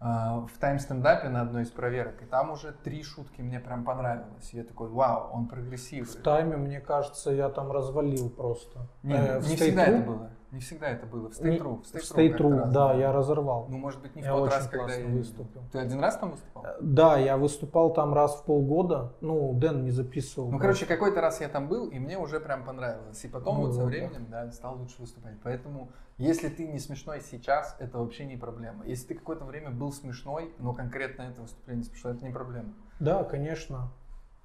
[0.00, 4.50] э, в тайм-стендапе на одной из проверок, и там уже три шутки мне прям понравилось.
[4.52, 6.22] Я такой, вау, он В прогрессивный.
[6.22, 8.86] тайме, мне кажется, я там развалил просто.
[9.02, 10.30] Не, Э, в не всегда это было.
[10.52, 11.30] Не всегда это было.
[11.30, 11.76] В стейтру.
[11.82, 13.66] В стейтру как-то раз, да, я разорвал.
[13.68, 15.06] Ну, может быть, не в Я тот очень раз, когда я...
[15.06, 15.62] выступил.
[15.70, 16.64] Ты один раз там выступал?
[16.64, 19.14] Э, Да, я выступал там раз в полгода.
[19.20, 20.50] Ну, Дэн не записывал.
[20.50, 23.24] Ну, короче, какой-то раз я там был, и мне уже прям понравилось.
[23.24, 25.34] И потом Ну вот со временем, да, стал лучше выступать.
[25.44, 28.84] Поэтому, если ты не смешной сейчас, это вообще не проблема.
[28.86, 32.74] Если ты какое-то время был смешной, но конкретно это выступление смешное, это не проблема.
[32.98, 33.92] Да, конечно.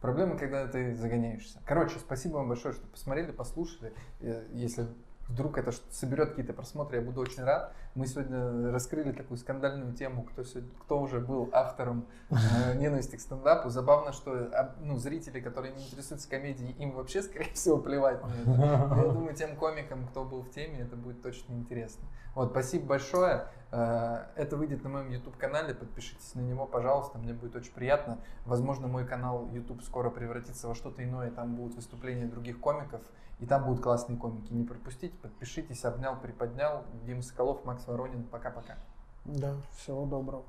[0.02, 1.60] Проблема, когда ты загоняешься.
[1.66, 3.92] Короче, спасибо вам большое, что посмотрели, послушали.
[4.20, 4.86] Э, Если
[5.28, 7.74] вдруг это соберет какие-то просмотры, я буду очень рад.
[7.96, 12.36] Мы сегодня раскрыли такую скандальную тему, кто, сегодня- кто уже был автором э,
[12.78, 13.70] ненависти к стендапу.
[13.70, 18.28] Забавно, что а, ну, зрители, которые не интересуются комедией, им вообще, скорее всего, плевать на
[18.28, 18.50] это.
[18.96, 22.06] Но я думаю, тем комикам, кто был в теме, это будет точно интересно.
[22.36, 23.48] Вот, спасибо большое.
[23.72, 25.74] Э, Это выйдет на моем YouTube-канале.
[25.74, 27.18] Подпишитесь на него, пожалуйста.
[27.18, 28.20] Мне будет очень приятно.
[28.46, 31.32] Возможно, мой канал YouTube скоро превратится во что-то иное.
[31.32, 33.00] Там будут выступления других комиков.
[33.40, 34.52] И там будут классные комики.
[34.54, 35.84] Не пропустите, подпишитесь.
[35.86, 36.84] Обнял, приподнял.
[37.06, 38.24] Дима Соколов, Макс Воронин.
[38.24, 38.78] Пока-пока.
[39.26, 40.44] Да, всего доброго.